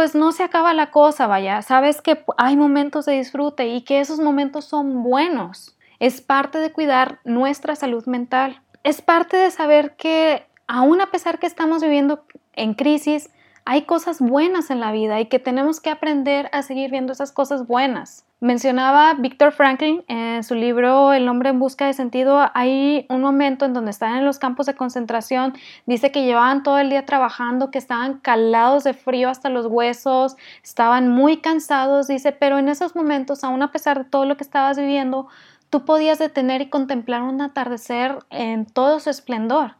pues 0.00 0.14
no 0.14 0.32
se 0.32 0.42
acaba 0.42 0.72
la 0.72 0.90
cosa, 0.90 1.26
vaya, 1.26 1.60
sabes 1.60 2.00
que 2.00 2.24
hay 2.38 2.56
momentos 2.56 3.04
de 3.04 3.18
disfrute 3.18 3.66
y 3.66 3.82
que 3.82 4.00
esos 4.00 4.18
momentos 4.18 4.64
son 4.64 5.02
buenos. 5.02 5.76
Es 5.98 6.22
parte 6.22 6.56
de 6.56 6.72
cuidar 6.72 7.20
nuestra 7.24 7.76
salud 7.76 8.06
mental. 8.06 8.62
Es 8.82 9.02
parte 9.02 9.36
de 9.36 9.50
saber 9.50 9.96
que 9.96 10.46
aún 10.66 11.02
a 11.02 11.10
pesar 11.10 11.38
que 11.38 11.46
estamos 11.46 11.82
viviendo 11.82 12.24
en 12.54 12.72
crisis, 12.72 13.28
hay 13.70 13.82
cosas 13.82 14.18
buenas 14.18 14.68
en 14.70 14.80
la 14.80 14.90
vida 14.90 15.20
y 15.20 15.26
que 15.26 15.38
tenemos 15.38 15.80
que 15.80 15.90
aprender 15.90 16.50
a 16.50 16.62
seguir 16.62 16.90
viendo 16.90 17.12
esas 17.12 17.30
cosas 17.30 17.68
buenas. 17.68 18.24
Mencionaba 18.40 19.14
Víctor 19.14 19.52
Franklin 19.52 20.02
en 20.08 20.42
su 20.42 20.56
libro 20.56 21.12
El 21.12 21.28
hombre 21.28 21.50
en 21.50 21.60
busca 21.60 21.86
de 21.86 21.92
sentido, 21.92 22.50
hay 22.54 23.06
un 23.08 23.20
momento 23.20 23.64
en 23.64 23.72
donde 23.72 23.92
están 23.92 24.16
en 24.16 24.24
los 24.24 24.40
campos 24.40 24.66
de 24.66 24.74
concentración, 24.74 25.54
dice 25.86 26.10
que 26.10 26.24
llevaban 26.24 26.64
todo 26.64 26.80
el 26.80 26.90
día 26.90 27.06
trabajando, 27.06 27.70
que 27.70 27.78
estaban 27.78 28.18
calados 28.18 28.82
de 28.82 28.92
frío 28.92 29.28
hasta 29.28 29.50
los 29.50 29.66
huesos, 29.66 30.34
estaban 30.64 31.08
muy 31.08 31.36
cansados, 31.36 32.08
dice, 32.08 32.32
pero 32.32 32.58
en 32.58 32.68
esos 32.68 32.96
momentos, 32.96 33.44
aún 33.44 33.62
a 33.62 33.70
pesar 33.70 33.98
de 33.98 34.10
todo 34.10 34.24
lo 34.24 34.36
que 34.36 34.42
estabas 34.42 34.78
viviendo, 34.78 35.28
tú 35.70 35.84
podías 35.84 36.18
detener 36.18 36.60
y 36.60 36.70
contemplar 36.70 37.22
un 37.22 37.40
atardecer 37.40 38.18
en 38.30 38.66
todo 38.66 38.98
su 38.98 39.10
esplendor. 39.10 39.76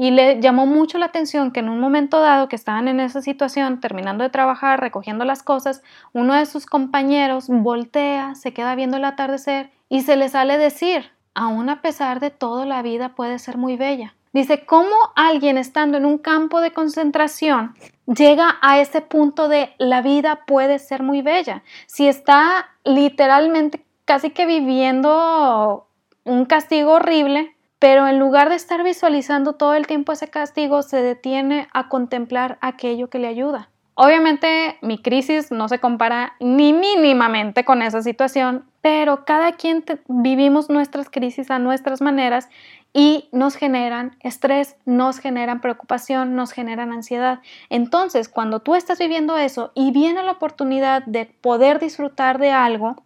Y 0.00 0.12
le 0.12 0.40
llamó 0.40 0.64
mucho 0.64 0.96
la 0.96 1.06
atención 1.06 1.50
que 1.50 1.58
en 1.58 1.68
un 1.68 1.80
momento 1.80 2.20
dado 2.20 2.48
que 2.48 2.54
estaban 2.54 2.86
en 2.86 3.00
esa 3.00 3.20
situación, 3.20 3.80
terminando 3.80 4.22
de 4.22 4.30
trabajar, 4.30 4.80
recogiendo 4.80 5.24
las 5.24 5.42
cosas, 5.42 5.82
uno 6.12 6.34
de 6.34 6.46
sus 6.46 6.66
compañeros 6.66 7.46
voltea, 7.48 8.36
se 8.36 8.54
queda 8.54 8.76
viendo 8.76 8.96
el 8.96 9.04
atardecer 9.04 9.72
y 9.88 10.02
se 10.02 10.14
le 10.14 10.28
sale 10.28 10.56
decir, 10.56 11.10
aún 11.34 11.68
a 11.68 11.82
pesar 11.82 12.20
de 12.20 12.30
todo, 12.30 12.64
la 12.64 12.80
vida 12.80 13.16
puede 13.16 13.40
ser 13.40 13.58
muy 13.58 13.76
bella. 13.76 14.14
Dice, 14.32 14.64
¿cómo 14.64 14.94
alguien 15.16 15.58
estando 15.58 15.98
en 15.98 16.06
un 16.06 16.18
campo 16.18 16.60
de 16.60 16.72
concentración 16.72 17.74
llega 18.06 18.56
a 18.62 18.78
ese 18.78 19.00
punto 19.00 19.48
de 19.48 19.74
la 19.78 20.00
vida 20.00 20.44
puede 20.46 20.78
ser 20.78 21.02
muy 21.02 21.22
bella? 21.22 21.64
Si 21.86 22.06
está 22.06 22.68
literalmente 22.84 23.84
casi 24.04 24.30
que 24.30 24.46
viviendo 24.46 25.88
un 26.22 26.44
castigo 26.44 26.92
horrible, 26.92 27.56
pero 27.78 28.08
en 28.08 28.18
lugar 28.18 28.48
de 28.48 28.56
estar 28.56 28.82
visualizando 28.82 29.54
todo 29.54 29.74
el 29.74 29.86
tiempo 29.86 30.12
ese 30.12 30.28
castigo, 30.28 30.82
se 30.82 31.02
detiene 31.02 31.68
a 31.72 31.88
contemplar 31.88 32.58
aquello 32.60 33.08
que 33.08 33.18
le 33.18 33.28
ayuda. 33.28 33.70
Obviamente 34.00 34.78
mi 34.80 35.02
crisis 35.02 35.50
no 35.50 35.68
se 35.68 35.80
compara 35.80 36.34
ni 36.38 36.72
mínimamente 36.72 37.64
con 37.64 37.82
esa 37.82 38.00
situación, 38.00 38.64
pero 38.80 39.24
cada 39.24 39.52
quien 39.52 39.84
vivimos 40.06 40.70
nuestras 40.70 41.10
crisis 41.10 41.50
a 41.50 41.58
nuestras 41.58 42.00
maneras 42.00 42.48
y 42.92 43.28
nos 43.32 43.56
generan 43.56 44.16
estrés, 44.20 44.76
nos 44.84 45.18
generan 45.18 45.60
preocupación, 45.60 46.36
nos 46.36 46.52
generan 46.52 46.92
ansiedad. 46.92 47.40
Entonces, 47.70 48.28
cuando 48.28 48.60
tú 48.60 48.76
estás 48.76 49.00
viviendo 49.00 49.36
eso 49.36 49.72
y 49.74 49.90
viene 49.90 50.22
la 50.22 50.30
oportunidad 50.30 51.02
de 51.04 51.26
poder 51.26 51.80
disfrutar 51.80 52.38
de 52.38 52.52
algo, 52.52 53.02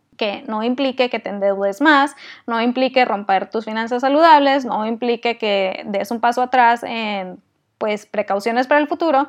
no 0.47 0.63
implique 0.63 1.11
que 1.11 1.19
te 1.19 1.31
endeudes 1.31 1.81
más, 1.81 2.15
no 2.47 2.61
implique 2.61 3.05
romper 3.05 3.51
tus 3.51 3.65
finanzas 3.65 4.03
saludables, 4.03 4.65
no 4.65 4.87
implique 4.87 5.39
que 5.39 5.83
des 5.87 6.11
un 6.11 6.21
paso 6.21 6.43
atrás 6.43 6.83
en 6.83 7.41
pues 7.79 8.07
precauciones 8.07 8.67
para 8.67 8.81
el 8.81 8.89
futuro. 8.89 9.29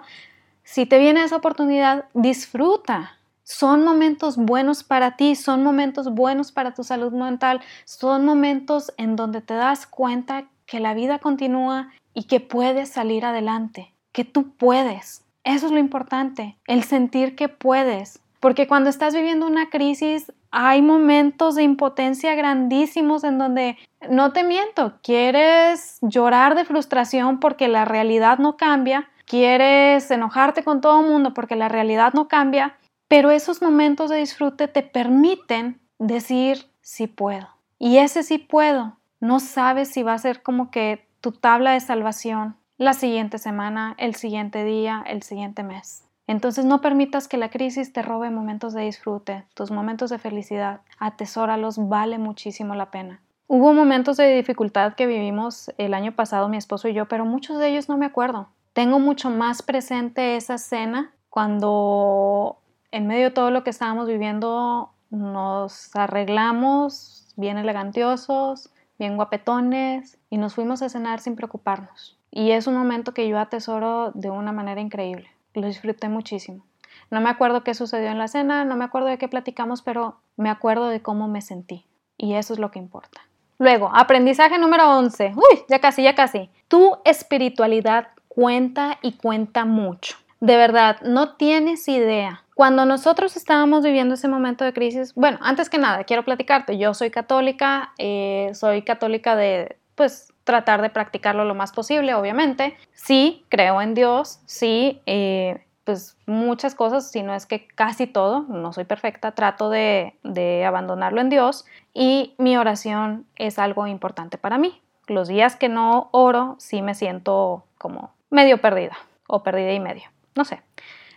Si 0.63 0.86
te 0.86 0.99
viene 0.99 1.23
esa 1.23 1.38
oportunidad, 1.38 2.06
disfruta. 2.13 3.17
Son 3.43 3.84
momentos 3.84 4.38
buenos 4.38 4.84
para 4.84 5.17
ti, 5.17 5.36
son 5.36 5.63
momentos 5.63 6.13
buenos 6.13 6.51
para 6.51 6.73
tu 6.73 6.84
salud 6.84 7.12
mental, 7.12 7.60
son 7.84 8.25
momentos 8.25 8.93
en 8.97 9.15
donde 9.15 9.41
te 9.41 9.53
das 9.53 9.86
cuenta 9.86 10.45
que 10.65 10.79
la 10.79 10.93
vida 10.93 11.19
continúa 11.19 11.89
y 12.13 12.23
que 12.23 12.39
puedes 12.39 12.89
salir 12.89 13.25
adelante, 13.25 13.93
que 14.13 14.23
tú 14.23 14.56
puedes. 14.56 15.25
Eso 15.43 15.65
es 15.65 15.71
lo 15.73 15.79
importante, 15.79 16.58
el 16.67 16.84
sentir 16.84 17.36
que 17.36 17.49
puedes. 17.49 18.21
Porque 18.39 18.67
cuando 18.67 18.89
estás 18.89 19.13
viviendo 19.13 19.45
una 19.45 19.69
crisis, 19.69 20.32
hay 20.56 20.84
momentos 20.84 21.56
de 21.56 21.63
impotencia 21.63 22.36
grandísimos 22.36 23.24
en 23.24 23.39
donde, 23.39 23.76
no 24.08 24.34
te 24.34 24.44
miento, 24.44 24.94
quieres 25.02 25.98
llorar 26.02 26.54
de 26.54 26.63
frustración 26.63 27.39
porque 27.39 27.68
la 27.68 27.86
realidad 27.86 28.38
no 28.38 28.56
cambia, 28.56 29.10
quieres 29.26 30.12
enojarte 30.12 30.63
con 30.63 30.80
todo 30.80 31.02
el 31.02 31.08
mundo 31.08 31.34
porque 31.34 31.56
la 31.56 31.70
realidad 31.70 32.13
no 32.13 32.28
cambia, 32.28 32.78
pero 33.08 33.32
esos 33.32 33.63
momentos 33.63 34.12
de 34.12 34.18
disfrute 34.18 34.68
te 34.68 34.84
permiten 34.84 35.82
decir 35.98 36.68
sí 36.82 37.08
puedo. 37.08 37.50
Y 37.80 37.98
ese 37.98 38.22
sí 38.22 38.38
puedo, 38.38 38.98
no 39.20 39.39
sabes 39.39 39.89
si 39.89 40.04
va 40.04 40.13
a 40.13 40.20
ser 40.20 40.44
como 40.44 40.70
que 40.70 41.08
tu 41.20 41.32
tabla 41.32 41.72
de 41.72 41.80
salvación 41.80 42.58
la 42.78 42.94
siguiente 42.94 43.39
semana, 43.39 43.96
el 43.98 44.13
siguiente 44.13 44.63
día, 44.63 45.04
el 45.08 45.24
siguiente 45.24 45.63
mes. 45.63 46.04
Entonces 46.28 46.66
no 46.66 46.82
permitas 46.82 47.28
que 47.28 47.38
la 47.38 47.50
crisis 47.50 47.92
te 47.92 48.02
robe 48.02 48.30
momentos 48.30 48.74
de 48.74 48.84
disfrute, 48.84 49.44
tus 49.54 49.72
momentos 49.72 50.10
de 50.10 50.20
felicidad. 50.20 50.82
Atesóralos, 51.00 51.90
vale 51.90 52.18
muchísimo 52.18 52.76
la 52.76 52.92
pena. 52.92 53.20
Hubo 53.48 53.74
momentos 53.74 54.18
de 54.18 54.34
dificultad 54.34 54.94
que 54.94 55.06
vivimos 55.06 55.72
el 55.78 55.94
año 55.94 56.14
pasado 56.14 56.48
mi 56.48 56.58
esposo 56.58 56.88
y 56.88 56.94
yo, 56.94 57.08
pero 57.08 57.26
muchos 57.26 57.60
de 57.60 57.68
ellos 57.68 57.90
no 57.90 57.98
me 57.98 58.06
acuerdo. 58.06 58.48
Tengo 58.72 59.00
mucho 59.00 59.30
más 59.30 59.62
presente 59.62 60.36
esa 60.38 60.58
cena 60.58 61.12
cuando 61.30 62.58
en 62.92 63.06
medio 63.06 63.26
de 63.26 63.32
todo 63.32 63.52
lo 63.52 63.64
que 63.64 63.70
estábamos 63.70 64.08
viviendo 64.08 64.92
nos 65.10 65.96
arreglamos 65.96 67.34
bien 67.36 67.58
elegantiosos, 67.58 68.72
bien 68.98 69.16
guapetones 69.16 70.18
y 70.30 70.38
nos 70.38 70.56
fuimos 70.56 70.82
a 70.82 70.90
cenar 70.90 71.20
sin 71.20 71.36
preocuparnos. 71.36 72.18
Y 72.32 72.52
es 72.52 72.66
un 72.66 72.76
momento 72.76 73.14
que 73.14 73.28
yo 73.28 73.38
atesoro 73.40 74.12
de 74.14 74.30
una 74.30 74.52
manera 74.52 74.82
increíble. 74.82 75.30
Lo 75.54 75.68
disfruté 75.68 76.10
muchísimo. 76.10 76.66
No 77.12 77.22
me 77.22 77.30
acuerdo 77.30 77.63
qué 77.63 77.74
sucedió 77.74 78.10
en 78.10 78.18
la 78.18 78.28
cena, 78.28 78.66
no 78.66 78.76
me 78.76 78.86
acuerdo 78.86 79.08
de 79.08 79.18
qué 79.18 79.28
platicamos, 79.28 79.82
pero 79.82 80.18
me 80.36 80.50
acuerdo 80.50 80.88
de 80.88 81.02
cómo 81.02 81.28
me 81.28 81.42
sentí. 81.42 81.86
Y 82.18 82.34
eso 82.34 82.54
es 82.54 82.60
lo 82.60 82.72
que 82.72 82.80
importa. 82.80 83.22
Luego, 83.60 83.92
aprendizaje 83.94 84.58
número 84.58 84.98
11. 84.98 85.34
Uy, 85.36 85.63
ya 85.70 85.80
casi, 85.80 86.04
ya 86.04 86.16
casi. 86.16 86.50
Tu 86.68 86.98
espiritualidad 87.06 88.08
cuenta 88.28 88.98
y 89.02 89.13
cuenta 89.13 89.66
mucho. 89.66 90.18
De 90.39 90.58
verdad, 90.58 91.00
no 91.02 91.36
tienes 91.36 91.88
idea. 91.88 92.44
Cuando 92.56 92.86
nosotros 92.86 93.38
estábamos 93.38 93.84
viviendo 93.84 94.16
ese 94.16 94.28
momento 94.28 94.66
de 94.66 94.74
crisis, 94.74 95.13
bueno, 95.16 95.39
antes 95.42 95.70
que 95.70 95.78
nada, 95.78 96.04
quiero 96.04 96.24
platicarte, 96.24 96.78
yo 96.78 96.94
soy 96.94 97.10
católica, 97.10 97.94
eh, 97.98 98.52
soy 98.54 98.82
católica 98.82 99.36
de, 99.36 99.78
pues, 99.96 100.33
tratar 100.43 100.82
de 100.82 100.89
practicarlo 100.89 101.45
lo 101.45 101.56
más 101.56 101.71
posible, 101.71 102.13
obviamente. 102.13 102.77
Sí, 102.93 103.45
creo 103.49 103.82
en 103.82 103.93
Dios, 103.93 104.39
sí, 104.45 105.01
eh, 105.06 105.65
pues 105.84 106.17
muchas 106.25 106.75
cosas, 106.75 107.12
si 107.12 107.23
no 107.23 107.34
es 107.34 107.45
que 107.45 107.67
casi 107.67 108.08
todo, 108.08 108.41
no 108.47 108.71
soy 108.73 108.86
perfecta, 108.86 109.32
trato 109.32 109.69
de, 109.69 110.15
de 110.23 110.65
abandonarlo 110.65 111.21
en 111.21 111.29
Dios 111.29 111.65
y 111.93 112.34
mi 112.38 112.58
oración 112.58 113.25
es 113.36 113.60
algo 113.60 113.88
importante 113.88 114.38
para 114.38 114.58
mí. 114.58 114.82
Los 115.08 115.27
días 115.27 115.58
que 115.58 115.67
no 115.67 116.08
oro, 116.12 116.56
sí 116.60 116.82
me 116.82 116.95
siento 116.95 117.65
como 117.77 118.13
medio 118.29 118.62
perdida 118.62 118.97
o 119.27 119.43
perdida 119.43 119.73
y 119.73 119.79
medio, 119.79 120.10
no 120.36 120.45
sé. 120.45 120.62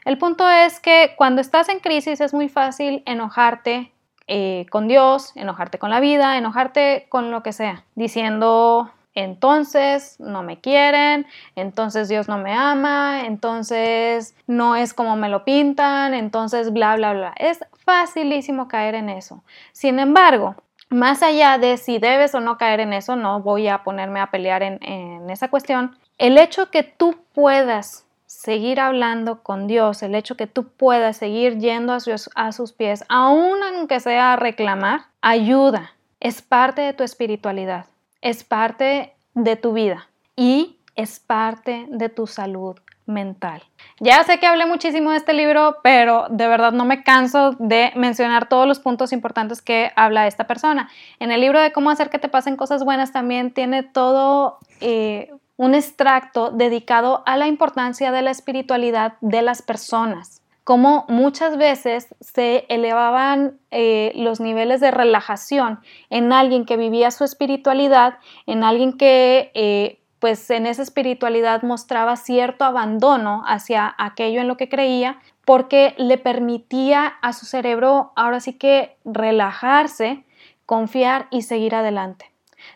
El 0.05 0.19
punto 0.19 0.49
es 0.49 0.81
que 0.81 1.15
cuando 1.17 1.41
estás 1.41 1.69
en 1.69 1.81
crisis 1.81 2.21
es 2.21 2.33
muy 2.33 2.49
fácil 2.49 3.03
enojarte 3.07 3.93
eh, 4.29 4.67
con 4.71 4.89
Dios, 4.89 5.33
enojarte 5.37 5.79
con 5.79 5.91
la 5.91 6.01
vida, 6.01 6.37
enojarte 6.37 7.07
con 7.09 7.31
lo 7.31 7.43
que 7.43 7.53
sea, 7.53 7.85
diciendo 7.95 8.91
entonces 9.17 10.21
no 10.21 10.43
me 10.43 10.61
quieren, 10.61 11.27
entonces 11.57 12.09
Dios 12.09 12.29
no 12.29 12.39
me 12.39 12.53
ama, 12.53 13.23
entonces 13.25 14.37
no 14.47 14.77
es 14.77 14.95
como 14.95 15.17
me 15.17 15.31
lo 15.31 15.45
pintan, 15.45 16.15
entonces 16.15 16.73
bla, 16.73 16.95
bla, 16.97 17.15
bla. 17.15 17.35
Es 17.39 17.65
facilísimo 17.85 18.69
caer 18.69 18.95
en 18.95 19.09
eso. 19.09 19.43
Sin 19.73 19.99
embargo, 19.99 20.55
más 20.91 21.23
allá 21.23 21.57
de 21.57 21.79
si 21.79 21.99
debes 21.99 22.35
o 22.35 22.41
no 22.41 22.59
caer 22.59 22.81
en 22.81 22.93
eso, 22.93 23.17
no 23.17 23.41
voy 23.41 23.69
a 23.69 23.83
ponerme 23.83 24.21
a 24.21 24.31
pelear 24.31 24.63
en, 24.63 25.31
esa 25.31 25.49
cuestión, 25.49 25.97
el 26.19 26.37
hecho 26.37 26.71
que 26.71 26.83
tú 26.83 27.17
puedas 27.33 28.05
seguir 28.27 28.81
hablando 28.81 29.43
con 29.43 29.67
Dios, 29.67 30.03
el 30.03 30.15
hecho 30.15 30.37
que 30.37 30.47
tú 30.47 30.69
puedas 30.69 31.17
seguir 31.17 31.59
yendo 31.59 31.95
a 31.95 32.01
sus, 32.01 32.29
a 32.35 32.53
sus 32.53 32.73
pies, 32.73 33.05
aun 33.09 33.63
aunque 33.63 33.99
sea 33.99 34.35
a 34.35 34.37
reclamar, 34.37 35.07
ayuda, 35.23 35.93
es 36.21 36.43
parte 36.43 36.83
de 36.83 36.93
tu 36.93 37.03
espiritualidad, 37.03 37.87
es 38.27 38.43
parte 38.43 39.15
de 39.35 39.55
tu 39.55 39.73
vida 39.73 40.09
y 40.35 40.81
es 40.97 41.21
parte 41.21 41.87
de 41.91 42.09
tu 42.09 42.27
salud 42.27 42.77
mental. 43.07 43.63
Ya 44.01 44.25
sé 44.25 44.41
que 44.41 44.49
hablé 44.49 44.67
muchísimo 44.67 45.13
de 45.13 45.19
este 45.19 45.33
libro, 45.33 45.77
pero 45.85 46.27
de 46.29 46.49
verdad 46.49 46.73
no 46.73 46.85
me 46.85 47.05
canso 47.05 47.53
de 47.61 47.93
mencionar 47.95 48.49
todos 48.49 48.67
los 48.67 48.81
puntos 48.81 49.13
importantes 49.13 49.63
que 49.63 49.93
habla 49.95 50.27
esta 50.27 50.49
persona. 50.49 50.89
En 51.21 51.31
el 51.31 51.41
libro 51.41 51.61
de 51.61 51.71
cómo 51.71 51.89
hacer 51.89 52.11
que 52.11 52.19
te 52.19 52.29
pasen 52.29 52.57
cosas 52.57 52.85
buenas 52.85 53.13
también 53.13 53.53
tiene 53.53 53.85
todo 53.85 54.59
eh, 54.81 55.31
un 55.57 55.77
extracto 55.77 56.51
dedicado 56.51 57.23
a 57.27 57.37
la 57.37 57.47
importancia 57.47 58.11
de 58.11 58.23
la 58.23 58.33
espiritualidad 58.33 59.15
de 59.21 59.43
las 59.43 59.63
personas, 59.63 60.43
como 60.67 61.05
muchas 61.07 61.59
veces 61.59 62.13
se 62.21 62.67
elevaban 62.69 63.61
eh, 63.71 64.11
los 64.17 64.41
niveles 64.41 64.81
de 64.81 64.91
relajación 64.91 65.79
en 66.11 66.33
alguien 66.33 66.65
que 66.65 66.77
vivía 66.77 67.13
su 67.13 67.23
espiritualidad, 67.23 68.19
en 68.47 68.65
alguien 68.65 68.99
que 68.99 69.53
eh, 69.55 70.01
pues 70.19 70.51
en 70.51 70.67
esa 70.67 70.83
espiritualidad 70.83 71.63
mostraba 71.63 72.17
cierto 72.17 72.65
abandono 72.65 73.45
hacia 73.47 73.95
aquello 73.97 74.41
en 74.41 74.49
lo 74.49 74.57
que 74.57 74.69
creía, 74.69 75.21
porque 75.45 75.95
le 75.99 76.19
permitía 76.19 77.15
a 77.23 77.33
su 77.33 77.47
cerebro 77.47 78.11
ahora 78.17 78.41
sí 78.41 78.55
que 78.55 78.97
relajarse, 79.05 80.25
confiar 80.67 81.29
y 81.31 81.43
seguir 81.43 81.77
adelante. 81.77 82.33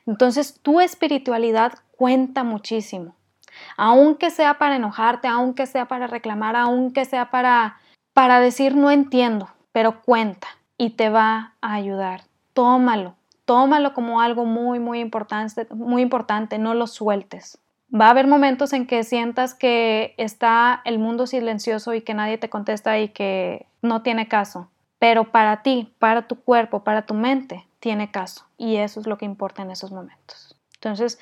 Entonces 0.07 0.61
tu 0.62 0.79
espiritualidad 0.79 1.72
cuenta 1.96 2.44
muchísimo. 2.44 3.16
Aunque 3.76 4.31
sea 4.31 4.59
para 4.59 4.76
enojarte, 4.76 5.26
aunque 5.26 5.66
sea 5.66 5.87
para 5.87 6.07
reclamar, 6.07 6.55
aunque 6.55 7.05
sea 7.05 7.33
para, 7.33 7.80
para 8.12 8.40
decir 8.40 8.77
no 8.77 8.90
entiendo, 8.90 9.49
pero 9.73 10.03
cuenta 10.03 10.49
y 10.77 10.90
te 10.90 11.11
va 11.11 11.55
a 11.61 11.75
ayudar. 11.75 12.23
Tómalo, 12.55 13.14
tómalo 13.44 13.92
como 13.94 14.20
algo 14.20 14.44
muy, 14.44 14.79
muy 14.79 15.01
importante, 15.01 15.66
muy 15.75 16.03
importante, 16.03 16.59
no 16.59 16.75
lo 16.75 16.87
sueltes. 16.87 17.59
Va 17.92 18.07
a 18.07 18.11
haber 18.11 18.27
momentos 18.27 18.73
en 18.73 18.87
que 18.87 19.03
sientas 19.03 19.55
que 19.55 20.14
está 20.16 20.81
el 20.85 20.99
mundo 20.99 21.27
silencioso 21.27 21.92
y 21.92 22.03
que 22.03 22.14
nadie 22.14 22.38
te 22.38 22.49
contesta 22.49 22.99
y 22.99 23.09
que 23.09 23.66
no 23.83 24.03
tiene 24.03 24.29
caso, 24.29 24.70
pero 24.99 25.33
para 25.33 25.62
ti, 25.62 25.92
para 25.99 26.29
tu 26.29 26.37
cuerpo, 26.37 26.85
para 26.85 27.07
tu 27.07 27.14
mente, 27.14 27.66
tiene 27.81 28.11
caso 28.11 28.46
y 28.57 28.77
eso 28.77 29.01
es 29.01 29.07
lo 29.07 29.18
que 29.18 29.25
importa 29.25 29.62
en 29.62 29.70
esos 29.70 29.90
momentos. 29.90 30.57
Entonces, 30.75 31.18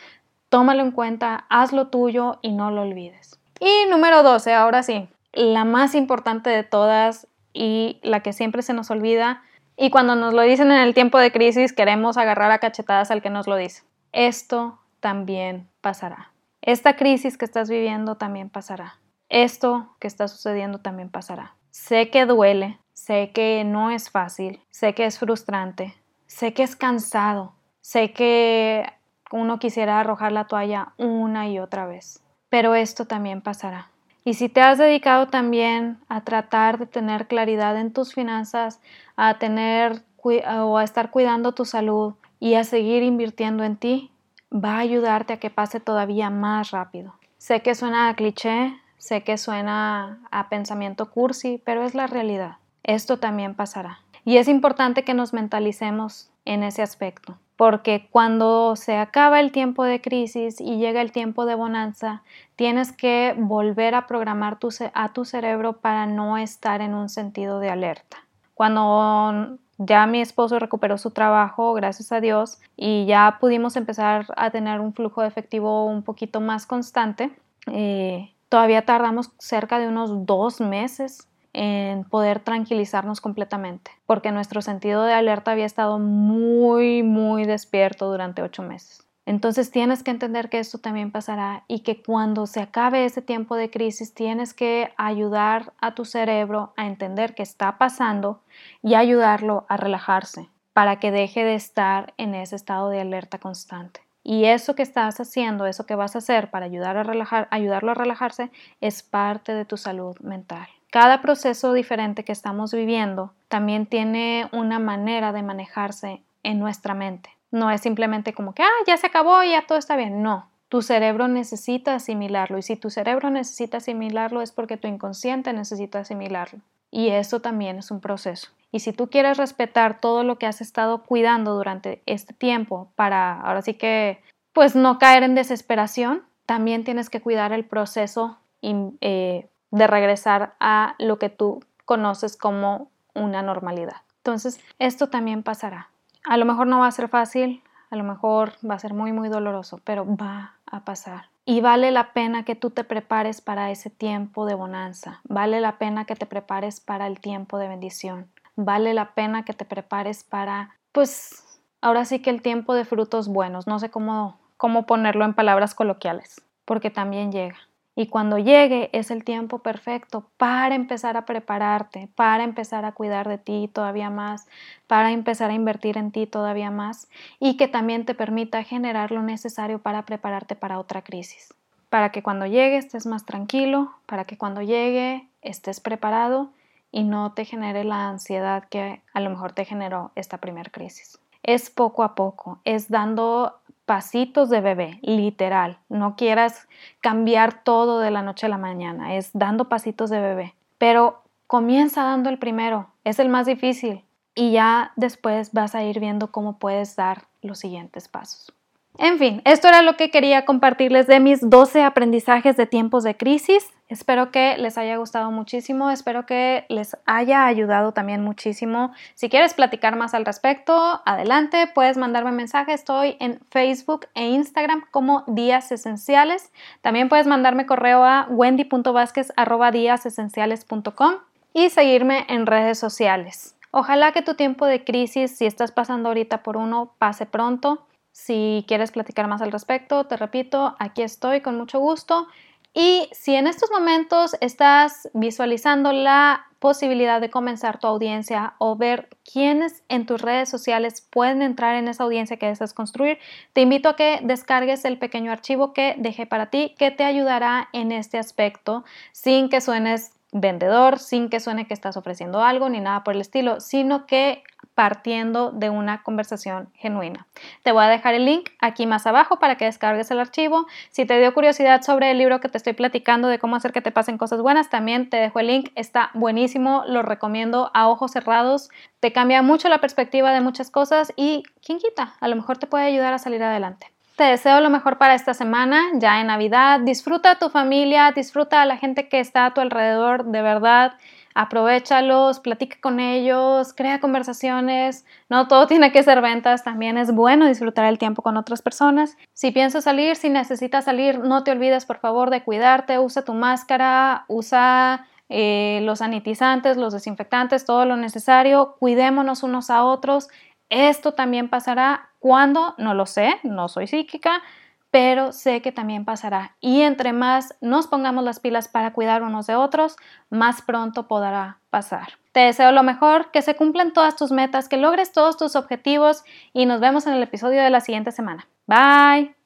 tómalo 0.50 0.82
en 0.82 0.90
cuenta, 0.90 1.46
hazlo 1.48 1.88
tuyo 1.88 2.38
y 2.42 2.52
no 2.52 2.70
lo 2.70 2.82
olvides. 2.82 3.40
Y 3.60 3.88
número 3.88 4.22
12, 4.22 4.52
ahora 4.52 4.82
sí, 4.82 5.08
la 5.38 5.64
más 5.64 5.94
importante 5.94 6.50
de 6.50 6.64
todas 6.64 7.28
y 7.52 8.00
la 8.02 8.20
que 8.20 8.32
siempre 8.32 8.62
se 8.62 8.74
nos 8.74 8.90
olvida 8.90 9.42
y 9.76 9.90
cuando 9.90 10.16
nos 10.16 10.34
lo 10.34 10.42
dicen 10.42 10.72
en 10.72 10.80
el 10.80 10.94
tiempo 10.94 11.18
de 11.18 11.30
crisis 11.30 11.72
queremos 11.72 12.16
agarrar 12.16 12.50
a 12.50 12.58
cachetadas 12.58 13.12
al 13.12 13.22
que 13.22 13.30
nos 13.30 13.46
lo 13.46 13.54
dice. 13.54 13.84
Esto 14.10 14.80
también 14.98 15.68
pasará. 15.80 16.32
Esta 16.60 16.96
crisis 16.96 17.38
que 17.38 17.44
estás 17.44 17.70
viviendo 17.70 18.16
también 18.16 18.50
pasará. 18.50 18.98
Esto 19.28 19.94
que 20.00 20.08
está 20.08 20.26
sucediendo 20.26 20.80
también 20.80 21.08
pasará. 21.08 21.54
Sé 21.70 22.10
que 22.10 22.26
duele, 22.26 22.80
sé 22.92 23.30
que 23.32 23.62
no 23.64 23.92
es 23.92 24.10
fácil, 24.10 24.60
sé 24.70 24.94
que 24.94 25.04
es 25.04 25.20
frustrante, 25.20 25.94
sé 26.26 26.52
que 26.52 26.64
es 26.64 26.74
cansado, 26.74 27.52
sé 27.80 28.12
que 28.12 28.84
uno 29.30 29.60
quisiera 29.60 30.00
arrojar 30.00 30.32
la 30.32 30.48
toalla 30.48 30.94
una 30.96 31.48
y 31.48 31.60
otra 31.60 31.86
vez. 31.86 32.24
Pero 32.48 32.74
esto 32.74 33.04
también 33.04 33.40
pasará. 33.40 33.90
Y 34.24 34.34
si 34.34 34.48
te 34.48 34.60
has 34.60 34.78
dedicado 34.78 35.28
también 35.28 35.98
a 36.08 36.22
tratar 36.22 36.78
de 36.78 36.86
tener 36.86 37.26
claridad 37.26 37.78
en 37.78 37.92
tus 37.92 38.14
finanzas, 38.14 38.80
a 39.16 39.38
tener 39.38 40.02
o 40.22 40.78
a 40.78 40.84
estar 40.84 41.10
cuidando 41.10 41.52
tu 41.52 41.64
salud 41.64 42.14
y 42.40 42.54
a 42.54 42.64
seguir 42.64 43.02
invirtiendo 43.02 43.64
en 43.64 43.76
ti, 43.76 44.10
va 44.52 44.76
a 44.76 44.80
ayudarte 44.80 45.34
a 45.34 45.40
que 45.40 45.50
pase 45.50 45.80
todavía 45.80 46.30
más 46.30 46.70
rápido. 46.70 47.14
Sé 47.38 47.62
que 47.62 47.74
suena 47.74 48.08
a 48.08 48.14
cliché, 48.14 48.74
sé 48.98 49.22
que 49.22 49.38
suena 49.38 50.18
a 50.30 50.48
pensamiento 50.48 51.10
cursi, 51.10 51.62
pero 51.64 51.84
es 51.84 51.94
la 51.94 52.06
realidad. 52.06 52.56
Esto 52.82 53.18
también 53.18 53.54
pasará. 53.54 54.00
Y 54.24 54.36
es 54.36 54.48
importante 54.48 55.04
que 55.04 55.14
nos 55.14 55.32
mentalicemos 55.32 56.30
en 56.48 56.62
ese 56.62 56.80
aspecto, 56.82 57.36
porque 57.56 58.08
cuando 58.10 58.74
se 58.74 58.96
acaba 58.96 59.38
el 59.38 59.52
tiempo 59.52 59.84
de 59.84 60.00
crisis 60.00 60.60
y 60.60 60.78
llega 60.78 61.02
el 61.02 61.12
tiempo 61.12 61.44
de 61.44 61.54
bonanza, 61.54 62.22
tienes 62.56 62.90
que 62.90 63.34
volver 63.36 63.94
a 63.94 64.06
programar 64.06 64.58
a 64.94 65.12
tu 65.12 65.24
cerebro 65.24 65.74
para 65.74 66.06
no 66.06 66.38
estar 66.38 66.80
en 66.80 66.94
un 66.94 67.10
sentido 67.10 67.60
de 67.60 67.68
alerta. 67.68 68.16
Cuando 68.54 69.58
ya 69.76 70.06
mi 70.06 70.22
esposo 70.22 70.58
recuperó 70.58 70.96
su 70.96 71.10
trabajo, 71.10 71.74
gracias 71.74 72.12
a 72.12 72.20
Dios, 72.20 72.58
y 72.76 73.04
ya 73.04 73.36
pudimos 73.40 73.76
empezar 73.76 74.26
a 74.34 74.50
tener 74.50 74.80
un 74.80 74.94
flujo 74.94 75.20
de 75.20 75.28
efectivo 75.28 75.84
un 75.84 76.02
poquito 76.02 76.40
más 76.40 76.66
constante. 76.66 77.30
Eh, 77.66 78.32
todavía 78.48 78.86
tardamos 78.86 79.32
cerca 79.38 79.78
de 79.78 79.86
unos 79.86 80.24
dos 80.24 80.62
meses 80.62 81.28
en 81.52 82.04
poder 82.04 82.40
tranquilizarnos 82.40 83.20
completamente, 83.20 83.90
porque 84.06 84.32
nuestro 84.32 84.62
sentido 84.62 85.04
de 85.04 85.14
alerta 85.14 85.52
había 85.52 85.66
estado 85.66 85.98
muy, 85.98 87.02
muy 87.02 87.44
despierto 87.44 88.10
durante 88.10 88.42
ocho 88.42 88.62
meses. 88.62 89.08
Entonces 89.28 89.70
tienes 89.70 90.02
que 90.02 90.10
entender 90.10 90.48
que 90.48 90.58
esto 90.58 90.78
también 90.78 91.12
pasará 91.12 91.64
y 91.68 91.80
que 91.80 92.02
cuando 92.02 92.46
se 92.46 92.60
acabe 92.60 93.04
ese 93.04 93.20
tiempo 93.20 93.56
de 93.56 93.68
crisis 93.68 94.14
tienes 94.14 94.54
que 94.54 94.90
ayudar 94.96 95.74
a 95.82 95.94
tu 95.94 96.06
cerebro 96.06 96.72
a 96.78 96.86
entender 96.86 97.34
qué 97.34 97.42
está 97.42 97.76
pasando 97.76 98.40
y 98.82 98.94
ayudarlo 98.94 99.66
a 99.68 99.76
relajarse 99.76 100.48
para 100.72 100.98
que 100.98 101.10
deje 101.10 101.44
de 101.44 101.56
estar 101.56 102.14
en 102.16 102.34
ese 102.34 102.56
estado 102.56 102.88
de 102.88 103.02
alerta 103.02 103.38
constante. 103.38 104.00
Y 104.22 104.46
eso 104.46 104.74
que 104.74 104.82
estás 104.82 105.20
haciendo, 105.20 105.66
eso 105.66 105.84
que 105.84 105.94
vas 105.94 106.14
a 106.14 106.20
hacer 106.20 106.50
para 106.50 106.64
ayudar 106.64 106.96
a 106.96 107.02
relajar, 107.02 107.48
ayudarlo 107.50 107.90
a 107.90 107.94
relajarse, 107.94 108.50
es 108.80 109.02
parte 109.02 109.52
de 109.52 109.66
tu 109.66 109.76
salud 109.76 110.18
mental. 110.20 110.68
Cada 110.90 111.20
proceso 111.20 111.72
diferente 111.72 112.24
que 112.24 112.32
estamos 112.32 112.72
viviendo 112.72 113.32
también 113.48 113.86
tiene 113.86 114.48
una 114.52 114.78
manera 114.78 115.32
de 115.32 115.42
manejarse 115.42 116.22
en 116.42 116.58
nuestra 116.58 116.94
mente. 116.94 117.30
No 117.50 117.70
es 117.70 117.80
simplemente 117.80 118.32
como 118.32 118.54
que, 118.54 118.62
ah, 118.62 118.84
ya 118.86 118.96
se 118.96 119.06
acabó, 119.06 119.42
y 119.42 119.50
ya 119.50 119.66
todo 119.66 119.78
está 119.78 119.96
bien. 119.96 120.22
No, 120.22 120.48
tu 120.68 120.82
cerebro 120.82 121.28
necesita 121.28 121.94
asimilarlo 121.94 122.58
y 122.58 122.62
si 122.62 122.76
tu 122.76 122.90
cerebro 122.90 123.30
necesita 123.30 123.78
asimilarlo 123.78 124.42
es 124.42 124.52
porque 124.52 124.76
tu 124.76 124.86
inconsciente 124.86 125.52
necesita 125.52 126.00
asimilarlo. 126.00 126.60
Y 126.90 127.08
eso 127.08 127.40
también 127.40 127.78
es 127.78 127.90
un 127.90 128.00
proceso. 128.00 128.50
Y 128.70 128.80
si 128.80 128.92
tú 128.92 129.08
quieres 129.08 129.38
respetar 129.38 130.00
todo 130.00 130.24
lo 130.24 130.38
que 130.38 130.46
has 130.46 130.60
estado 130.60 131.04
cuidando 131.04 131.54
durante 131.54 132.02
este 132.04 132.34
tiempo 132.34 132.92
para 132.96 133.40
ahora 133.40 133.62
sí 133.62 133.74
que 133.74 134.20
pues 134.52 134.76
no 134.76 134.98
caer 134.98 135.22
en 135.22 135.34
desesperación, 135.34 136.22
también 136.44 136.84
tienes 136.84 137.08
que 137.08 137.20
cuidar 137.20 137.52
el 137.52 137.64
proceso 137.64 138.38
eh, 138.62 139.48
de 139.70 139.86
regresar 139.86 140.54
a 140.60 140.94
lo 140.98 141.18
que 141.18 141.28
tú 141.28 141.64
conoces 141.84 142.36
como 142.36 142.90
una 143.14 143.42
normalidad. 143.42 144.02
Entonces, 144.18 144.60
esto 144.78 145.08
también 145.08 145.42
pasará. 145.42 145.88
A 146.24 146.36
lo 146.36 146.44
mejor 146.44 146.66
no 146.66 146.80
va 146.80 146.86
a 146.86 146.92
ser 146.92 147.08
fácil, 147.08 147.62
a 147.90 147.96
lo 147.96 148.04
mejor 148.04 148.52
va 148.68 148.74
a 148.74 148.78
ser 148.78 148.94
muy, 148.94 149.12
muy 149.12 149.28
doloroso, 149.28 149.80
pero 149.84 150.04
va 150.04 150.54
a 150.66 150.84
pasar. 150.84 151.30
Y 151.44 151.62
vale 151.62 151.90
la 151.90 152.12
pena 152.12 152.44
que 152.44 152.54
tú 152.54 152.70
te 152.70 152.84
prepares 152.84 153.40
para 153.40 153.70
ese 153.70 153.88
tiempo 153.88 154.44
de 154.44 154.54
bonanza, 154.54 155.20
vale 155.24 155.60
la 155.60 155.78
pena 155.78 156.04
que 156.04 156.14
te 156.14 156.26
prepares 156.26 156.80
para 156.80 157.06
el 157.06 157.20
tiempo 157.20 157.56
de 157.56 157.68
bendición, 157.68 158.28
vale 158.54 158.92
la 158.92 159.14
pena 159.14 159.46
que 159.46 159.54
te 159.54 159.64
prepares 159.64 160.24
para, 160.24 160.74
pues, 160.92 161.60
ahora 161.80 162.04
sí 162.04 162.18
que 162.20 162.28
el 162.28 162.42
tiempo 162.42 162.74
de 162.74 162.84
frutos 162.84 163.28
buenos, 163.28 163.66
no 163.66 163.78
sé 163.78 163.90
cómo, 163.90 164.38
cómo 164.58 164.84
ponerlo 164.84 165.24
en 165.24 165.32
palabras 165.32 165.74
coloquiales, 165.74 166.42
porque 166.66 166.90
también 166.90 167.32
llega. 167.32 167.56
Y 167.98 168.06
cuando 168.06 168.38
llegue 168.38 168.90
es 168.92 169.10
el 169.10 169.24
tiempo 169.24 169.58
perfecto 169.58 170.30
para 170.36 170.76
empezar 170.76 171.16
a 171.16 171.26
prepararte, 171.26 172.08
para 172.14 172.44
empezar 172.44 172.84
a 172.84 172.92
cuidar 172.92 173.28
de 173.28 173.38
ti 173.38 173.68
todavía 173.74 174.08
más, 174.08 174.46
para 174.86 175.10
empezar 175.10 175.50
a 175.50 175.54
invertir 175.54 175.98
en 175.98 176.12
ti 176.12 176.28
todavía 176.28 176.70
más 176.70 177.08
y 177.40 177.56
que 177.56 177.66
también 177.66 178.04
te 178.04 178.14
permita 178.14 178.62
generar 178.62 179.10
lo 179.10 179.22
necesario 179.22 179.80
para 179.80 180.02
prepararte 180.02 180.54
para 180.54 180.78
otra 180.78 181.02
crisis. 181.02 181.52
Para 181.90 182.12
que 182.12 182.22
cuando 182.22 182.46
llegue 182.46 182.76
estés 182.76 183.04
más 183.04 183.24
tranquilo, 183.24 183.90
para 184.06 184.24
que 184.24 184.38
cuando 184.38 184.62
llegue 184.62 185.26
estés 185.42 185.80
preparado 185.80 186.50
y 186.92 187.02
no 187.02 187.32
te 187.32 187.46
genere 187.46 187.82
la 187.82 188.10
ansiedad 188.10 188.68
que 188.68 189.02
a 189.12 189.18
lo 189.18 189.28
mejor 189.28 189.54
te 189.54 189.64
generó 189.64 190.12
esta 190.14 190.38
primera 190.38 190.70
crisis. 190.70 191.18
Es 191.42 191.68
poco 191.68 192.04
a 192.04 192.14
poco, 192.14 192.60
es 192.62 192.90
dando 192.90 193.58
pasitos 193.88 194.50
de 194.50 194.60
bebé, 194.60 194.98
literal. 195.00 195.78
No 195.88 196.14
quieras 196.14 196.68
cambiar 197.00 197.64
todo 197.64 198.00
de 198.00 198.10
la 198.10 198.20
noche 198.20 198.44
a 198.44 198.50
la 198.50 198.58
mañana, 198.58 199.16
es 199.16 199.30
dando 199.32 199.70
pasitos 199.70 200.10
de 200.10 200.20
bebé. 200.20 200.54
Pero 200.76 201.22
comienza 201.46 202.04
dando 202.04 202.28
el 202.28 202.38
primero, 202.38 202.90
es 203.04 203.18
el 203.18 203.30
más 203.30 203.46
difícil 203.46 204.04
y 204.34 204.52
ya 204.52 204.92
después 204.96 205.54
vas 205.54 205.74
a 205.74 205.82
ir 205.84 206.00
viendo 206.00 206.30
cómo 206.30 206.58
puedes 206.58 206.96
dar 206.96 207.28
los 207.40 207.60
siguientes 207.60 208.08
pasos. 208.08 208.52
En 209.00 209.16
fin, 209.16 209.42
esto 209.44 209.68
era 209.68 209.82
lo 209.82 209.96
que 209.96 210.10
quería 210.10 210.44
compartirles 210.44 211.06
de 211.06 211.20
mis 211.20 211.48
12 211.48 211.84
aprendizajes 211.84 212.56
de 212.56 212.66
tiempos 212.66 213.04
de 213.04 213.16
crisis. 213.16 213.72
Espero 213.88 214.32
que 214.32 214.58
les 214.58 214.76
haya 214.76 214.96
gustado 214.96 215.30
muchísimo, 215.30 215.88
espero 215.90 216.26
que 216.26 216.64
les 216.68 216.96
haya 217.06 217.46
ayudado 217.46 217.92
también 217.92 218.24
muchísimo. 218.24 218.90
Si 219.14 219.28
quieres 219.28 219.54
platicar 219.54 219.94
más 219.94 220.14
al 220.14 220.26
respecto, 220.26 221.00
adelante, 221.06 221.70
puedes 221.72 221.96
mandarme 221.96 222.32
mensaje. 222.32 222.72
Estoy 222.72 223.16
en 223.20 223.38
Facebook 223.50 224.08
e 224.14 224.30
Instagram 224.30 224.82
como 224.90 225.22
Días 225.28 225.70
Esenciales. 225.70 226.50
También 226.82 227.08
puedes 227.08 227.28
mandarme 227.28 227.66
correo 227.66 228.02
a 228.02 228.26
wendy.vázquez.com 228.28 231.12
y 231.54 231.70
seguirme 231.70 232.26
en 232.28 232.46
redes 232.46 232.80
sociales. 232.80 233.54
Ojalá 233.70 234.10
que 234.10 234.22
tu 234.22 234.34
tiempo 234.34 234.66
de 234.66 234.82
crisis, 234.82 235.36
si 235.36 235.46
estás 235.46 235.70
pasando 235.70 236.08
ahorita 236.08 236.42
por 236.42 236.56
uno, 236.56 236.94
pase 236.98 237.26
pronto. 237.26 237.84
Si 238.18 238.64
quieres 238.66 238.90
platicar 238.90 239.28
más 239.28 239.42
al 239.42 239.52
respecto, 239.52 240.04
te 240.04 240.16
repito, 240.16 240.74
aquí 240.80 241.02
estoy 241.02 241.40
con 241.40 241.56
mucho 241.56 241.78
gusto. 241.78 242.26
Y 242.74 243.08
si 243.12 243.36
en 243.36 243.46
estos 243.46 243.70
momentos 243.70 244.36
estás 244.40 245.08
visualizando 245.14 245.92
la 245.92 246.44
posibilidad 246.58 247.20
de 247.20 247.30
comenzar 247.30 247.78
tu 247.78 247.86
audiencia 247.86 248.54
o 248.58 248.74
ver 248.74 249.08
quiénes 249.24 249.84
en 249.88 250.04
tus 250.04 250.20
redes 250.20 250.48
sociales 250.48 251.00
pueden 251.00 251.42
entrar 251.42 251.76
en 251.76 251.86
esa 251.86 252.02
audiencia 252.02 252.38
que 252.38 252.48
deseas 252.48 252.74
construir, 252.74 253.18
te 253.52 253.60
invito 253.60 253.88
a 253.88 253.96
que 253.96 254.18
descargues 254.24 254.84
el 254.84 254.98
pequeño 254.98 255.30
archivo 255.30 255.72
que 255.72 255.94
dejé 255.96 256.26
para 256.26 256.50
ti 256.50 256.74
que 256.76 256.90
te 256.90 257.04
ayudará 257.04 257.68
en 257.72 257.92
este 257.92 258.18
aspecto 258.18 258.84
sin 259.12 259.48
que 259.48 259.60
suenes 259.60 260.10
vendedor, 260.32 260.98
sin 260.98 261.30
que 261.30 261.38
suene 261.38 261.68
que 261.68 261.74
estás 261.74 261.96
ofreciendo 261.96 262.42
algo 262.42 262.68
ni 262.68 262.80
nada 262.80 263.04
por 263.04 263.14
el 263.14 263.20
estilo, 263.20 263.60
sino 263.60 264.06
que 264.06 264.42
partiendo 264.78 265.50
de 265.50 265.70
una 265.70 266.04
conversación 266.04 266.68
genuina. 266.74 267.26
Te 267.64 267.72
voy 267.72 267.82
a 267.82 267.88
dejar 267.88 268.14
el 268.14 268.26
link 268.26 268.50
aquí 268.60 268.86
más 268.86 269.08
abajo 269.08 269.40
para 269.40 269.56
que 269.56 269.64
descargues 269.64 270.08
el 270.12 270.20
archivo. 270.20 270.68
Si 270.90 271.04
te 271.04 271.18
dio 271.18 271.34
curiosidad 271.34 271.82
sobre 271.82 272.12
el 272.12 272.18
libro 272.18 272.38
que 272.38 272.48
te 272.48 272.58
estoy 272.58 272.74
platicando 272.74 273.26
de 273.26 273.40
cómo 273.40 273.56
hacer 273.56 273.72
que 273.72 273.80
te 273.80 273.90
pasen 273.90 274.18
cosas 274.18 274.40
buenas, 274.40 274.70
también 274.70 275.10
te 275.10 275.16
dejo 275.16 275.40
el 275.40 275.48
link. 275.48 275.70
Está 275.74 276.10
buenísimo, 276.14 276.84
lo 276.86 277.02
recomiendo 277.02 277.72
a 277.74 277.88
ojos 277.88 278.12
cerrados. 278.12 278.70
Te 279.00 279.12
cambia 279.12 279.42
mucho 279.42 279.68
la 279.68 279.80
perspectiva 279.80 280.30
de 280.30 280.42
muchas 280.42 280.70
cosas 280.70 281.12
y, 281.16 281.42
¿quién 281.60 281.78
quita? 281.78 282.14
A 282.20 282.28
lo 282.28 282.36
mejor 282.36 282.58
te 282.58 282.68
puede 282.68 282.84
ayudar 282.84 283.12
a 283.12 283.18
salir 283.18 283.42
adelante. 283.42 283.90
Te 284.14 284.22
deseo 284.22 284.60
lo 284.60 284.70
mejor 284.70 284.96
para 284.98 285.16
esta 285.16 285.34
semana, 285.34 285.82
ya 285.94 286.20
en 286.20 286.28
Navidad. 286.28 286.78
Disfruta 286.78 287.32
a 287.32 287.38
tu 287.40 287.50
familia, 287.50 288.12
disfruta 288.12 288.62
a 288.62 288.64
la 288.64 288.76
gente 288.76 289.08
que 289.08 289.18
está 289.18 289.44
a 289.44 289.54
tu 289.54 289.60
alrededor, 289.60 290.26
de 290.26 290.40
verdad 290.40 290.92
aprovechalos, 291.38 292.40
platica 292.40 292.78
con 292.80 292.98
ellos, 292.98 293.72
crea 293.72 294.00
conversaciones. 294.00 295.06
No 295.28 295.46
todo 295.46 295.66
tiene 295.68 295.92
que 295.92 296.02
ser 296.02 296.20
ventas, 296.20 296.64
también 296.64 296.98
es 296.98 297.14
bueno 297.14 297.46
disfrutar 297.46 297.84
el 297.84 297.96
tiempo 297.96 298.22
con 298.22 298.36
otras 298.36 298.60
personas. 298.60 299.16
Si 299.34 299.52
piensas 299.52 299.84
salir, 299.84 300.16
si 300.16 300.30
necesitas 300.30 300.84
salir, 300.84 301.20
no 301.20 301.44
te 301.44 301.52
olvides 301.52 301.86
por 301.86 302.00
favor 302.00 302.30
de 302.30 302.42
cuidarte, 302.42 302.98
usa 302.98 303.24
tu 303.24 303.34
máscara, 303.34 304.24
usa 304.26 305.06
eh, 305.28 305.78
los 305.84 306.00
sanitizantes, 306.00 306.76
los 306.76 306.92
desinfectantes, 306.92 307.64
todo 307.64 307.84
lo 307.84 307.96
necesario. 307.96 308.74
Cuidémonos 308.80 309.44
unos 309.44 309.70
a 309.70 309.84
otros. 309.84 310.28
Esto 310.70 311.12
también 311.12 311.48
pasará 311.48 312.10
cuando, 312.18 312.74
no 312.78 312.94
lo 312.94 313.06
sé, 313.06 313.36
no 313.44 313.68
soy 313.68 313.86
psíquica, 313.86 314.42
pero 314.90 315.32
sé 315.32 315.62
que 315.62 315.72
también 315.72 316.04
pasará. 316.04 316.56
Y 316.60 316.82
entre 316.82 317.12
más 317.12 317.54
nos 317.60 317.86
pongamos 317.86 318.24
las 318.24 318.40
pilas 318.40 318.68
para 318.68 318.92
cuidar 318.92 319.22
unos 319.22 319.46
de 319.46 319.54
otros, 319.54 319.96
más 320.30 320.62
pronto 320.62 321.08
podrá 321.08 321.60
pasar. 321.70 322.18
Te 322.32 322.40
deseo 322.40 322.72
lo 322.72 322.82
mejor, 322.82 323.30
que 323.30 323.42
se 323.42 323.56
cumplan 323.56 323.92
todas 323.92 324.16
tus 324.16 324.30
metas, 324.30 324.68
que 324.68 324.76
logres 324.76 325.12
todos 325.12 325.36
tus 325.36 325.56
objetivos 325.56 326.24
y 326.52 326.66
nos 326.66 326.80
vemos 326.80 327.06
en 327.06 327.14
el 327.14 327.22
episodio 327.22 327.62
de 327.62 327.70
la 327.70 327.80
siguiente 327.80 328.12
semana. 328.12 328.48
Bye. 328.66 329.37